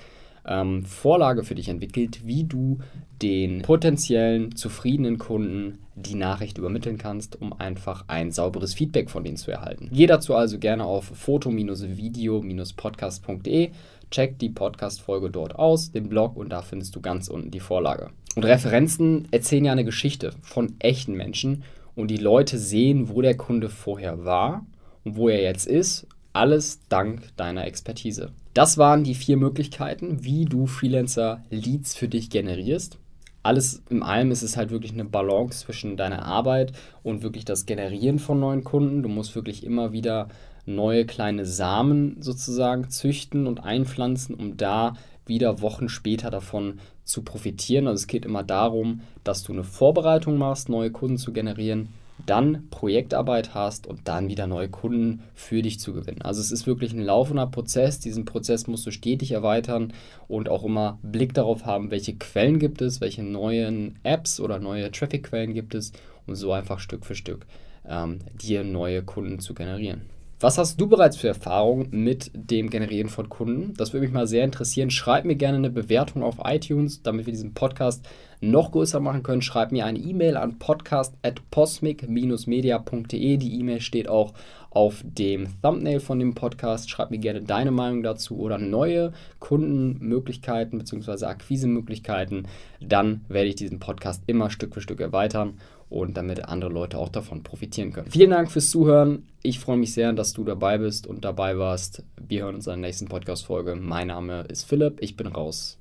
ähm, 0.46 0.84
Vorlage 0.84 1.42
für 1.44 1.54
dich 1.54 1.68
entwickelt, 1.68 2.26
wie 2.26 2.44
du 2.44 2.78
den 3.22 3.62
potenziellen 3.62 4.54
zufriedenen 4.56 5.18
Kunden 5.18 5.78
die 5.94 6.14
Nachricht 6.14 6.58
übermitteln 6.58 6.96
kannst, 6.96 7.38
um 7.40 7.52
einfach 7.52 8.04
ein 8.08 8.32
sauberes 8.32 8.74
Feedback 8.74 9.10
von 9.10 9.24
denen 9.24 9.36
zu 9.36 9.50
erhalten. 9.50 9.90
Geh 9.92 10.06
dazu 10.06 10.34
also 10.34 10.58
gerne 10.58 10.84
auf 10.84 11.04
foto-video-podcast.de 11.04 13.70
check 14.10 14.38
die 14.38 14.48
Podcast-Folge 14.50 15.30
dort 15.30 15.54
aus, 15.54 15.92
den 15.92 16.08
Blog 16.08 16.36
und 16.36 16.50
da 16.50 16.62
findest 16.62 16.96
du 16.96 17.00
ganz 17.00 17.28
unten 17.28 17.50
die 17.50 17.60
Vorlage. 17.60 18.10
Und 18.36 18.44
Referenzen 18.44 19.28
erzählen 19.30 19.64
ja 19.64 19.72
eine 19.72 19.84
Geschichte 19.84 20.32
von 20.42 20.74
echten 20.78 21.14
Menschen 21.14 21.64
und 21.94 22.08
die 22.08 22.16
Leute 22.16 22.58
sehen, 22.58 23.08
wo 23.08 23.22
der 23.22 23.36
Kunde 23.36 23.68
vorher 23.68 24.24
war 24.24 24.66
und 25.04 25.16
wo 25.16 25.28
er 25.28 25.42
jetzt 25.42 25.66
ist. 25.66 26.06
Alles 26.32 26.80
dank 26.88 27.36
deiner 27.36 27.66
Expertise. 27.66 28.30
Das 28.54 28.78
waren 28.78 29.04
die 29.04 29.14
vier 29.14 29.36
Möglichkeiten, 29.36 30.22
wie 30.22 30.44
du 30.44 30.66
Freelancer-Leads 30.66 31.96
für 31.96 32.08
dich 32.08 32.30
generierst. 32.30 32.98
Alles 33.42 33.82
in 33.88 34.02
allem 34.02 34.30
ist 34.30 34.42
es 34.42 34.56
halt 34.56 34.70
wirklich 34.70 34.92
eine 34.92 35.04
Balance 35.04 35.60
zwischen 35.64 35.96
deiner 35.96 36.24
Arbeit 36.24 36.72
und 37.02 37.22
wirklich 37.22 37.44
das 37.44 37.64
Generieren 37.64 38.18
von 38.18 38.38
neuen 38.38 38.64
Kunden. 38.64 39.02
Du 39.02 39.08
musst 39.08 39.34
wirklich 39.34 39.64
immer 39.64 39.92
wieder 39.92 40.28
neue 40.66 41.06
kleine 41.06 41.46
Samen 41.46 42.20
sozusagen 42.20 42.90
züchten 42.90 43.46
und 43.46 43.64
einpflanzen, 43.64 44.34
um 44.34 44.56
da 44.56 44.94
wieder 45.26 45.62
Wochen 45.62 45.88
später 45.88 46.30
davon 46.30 46.80
zu 47.04 47.22
profitieren. 47.22 47.86
Also 47.86 48.02
es 48.02 48.06
geht 48.06 48.26
immer 48.26 48.42
darum, 48.42 49.00
dass 49.24 49.42
du 49.42 49.52
eine 49.52 49.64
Vorbereitung 49.64 50.36
machst, 50.36 50.68
neue 50.68 50.90
Kunden 50.90 51.16
zu 51.16 51.32
generieren, 51.32 51.88
dann 52.26 52.68
Projektarbeit 52.70 53.54
hast 53.54 53.86
und 53.86 54.08
dann 54.08 54.28
wieder 54.28 54.46
neue 54.46 54.68
Kunden 54.68 55.22
für 55.34 55.62
dich 55.62 55.80
zu 55.80 55.92
gewinnen. 55.92 56.22
Also 56.22 56.40
es 56.40 56.52
ist 56.52 56.66
wirklich 56.66 56.92
ein 56.92 57.02
laufender 57.02 57.46
Prozess. 57.46 57.98
Diesen 57.98 58.24
Prozess 58.24 58.66
musst 58.66 58.86
du 58.86 58.90
stetig 58.90 59.32
erweitern 59.32 59.92
und 60.28 60.48
auch 60.48 60.64
immer 60.64 60.98
Blick 61.02 61.34
darauf 61.34 61.64
haben, 61.64 61.90
welche 61.90 62.16
Quellen 62.16 62.58
gibt 62.58 62.82
es, 62.82 63.00
welche 63.00 63.22
neuen 63.22 63.98
Apps 64.02 64.40
oder 64.40 64.58
neue 64.58 64.90
Traffic-Quellen 64.90 65.54
gibt 65.54 65.74
es, 65.74 65.92
um 66.26 66.34
so 66.34 66.52
einfach 66.52 66.78
Stück 66.78 67.04
für 67.04 67.14
Stück 67.14 67.46
ähm, 67.86 68.20
dir 68.40 68.64
neue 68.64 69.02
Kunden 69.02 69.40
zu 69.40 69.54
generieren. 69.54 70.02
Was 70.42 70.56
hast 70.56 70.80
du 70.80 70.86
bereits 70.86 71.18
für 71.18 71.28
Erfahrungen 71.28 71.88
mit 71.90 72.30
dem 72.32 72.70
Generieren 72.70 73.10
von 73.10 73.28
Kunden? 73.28 73.74
Das 73.76 73.92
würde 73.92 74.06
mich 74.06 74.14
mal 74.14 74.26
sehr 74.26 74.42
interessieren. 74.42 74.90
Schreib 74.90 75.26
mir 75.26 75.36
gerne 75.36 75.58
eine 75.58 75.68
Bewertung 75.68 76.22
auf 76.22 76.36
iTunes, 76.42 77.02
damit 77.02 77.26
wir 77.26 77.34
diesen 77.34 77.52
Podcast 77.52 78.08
noch 78.40 78.72
größer 78.72 79.00
machen 79.00 79.22
können. 79.22 79.42
Schreib 79.42 79.70
mir 79.70 79.84
eine 79.84 79.98
E-Mail 79.98 80.38
an 80.38 80.58
podcast.posmic-media.de. 80.58 83.36
Die 83.36 83.60
E-Mail 83.60 83.82
steht 83.82 84.08
auch 84.08 84.32
auf 84.70 85.04
dem 85.04 85.60
Thumbnail 85.60 86.00
von 86.00 86.18
dem 86.18 86.34
Podcast. 86.34 86.88
Schreib 86.88 87.10
mir 87.10 87.18
gerne 87.18 87.42
deine 87.42 87.70
Meinung 87.70 88.02
dazu 88.02 88.38
oder 88.38 88.56
neue 88.56 89.12
Kundenmöglichkeiten 89.40 90.78
bzw. 90.78 91.26
Akquisemöglichkeiten. 91.26 92.48
Dann 92.80 93.26
werde 93.28 93.50
ich 93.50 93.56
diesen 93.56 93.78
Podcast 93.78 94.22
immer 94.26 94.48
Stück 94.48 94.72
für 94.72 94.80
Stück 94.80 95.00
erweitern 95.00 95.58
und 95.90 96.16
damit 96.16 96.46
andere 96.46 96.70
Leute 96.70 96.98
auch 96.98 97.08
davon 97.08 97.42
profitieren 97.42 97.92
können. 97.92 98.10
Vielen 98.10 98.30
Dank 98.30 98.50
fürs 98.50 98.70
Zuhören. 98.70 99.26
Ich 99.42 99.58
freue 99.58 99.76
mich 99.76 99.92
sehr, 99.92 100.12
dass 100.12 100.32
du 100.32 100.44
dabei 100.44 100.78
bist 100.78 101.06
und 101.06 101.24
dabei 101.24 101.58
warst. 101.58 102.04
Wir 102.16 102.44
hören 102.44 102.54
uns 102.54 102.66
in 102.66 102.70
der 102.70 102.88
nächsten 102.88 103.08
Podcast-Folge. 103.08 103.74
Mein 103.74 104.06
Name 104.06 104.42
ist 104.42 104.64
Philipp. 104.64 104.98
Ich 105.00 105.16
bin 105.16 105.26
raus. 105.26 105.76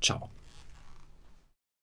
Ciao. 0.00 0.28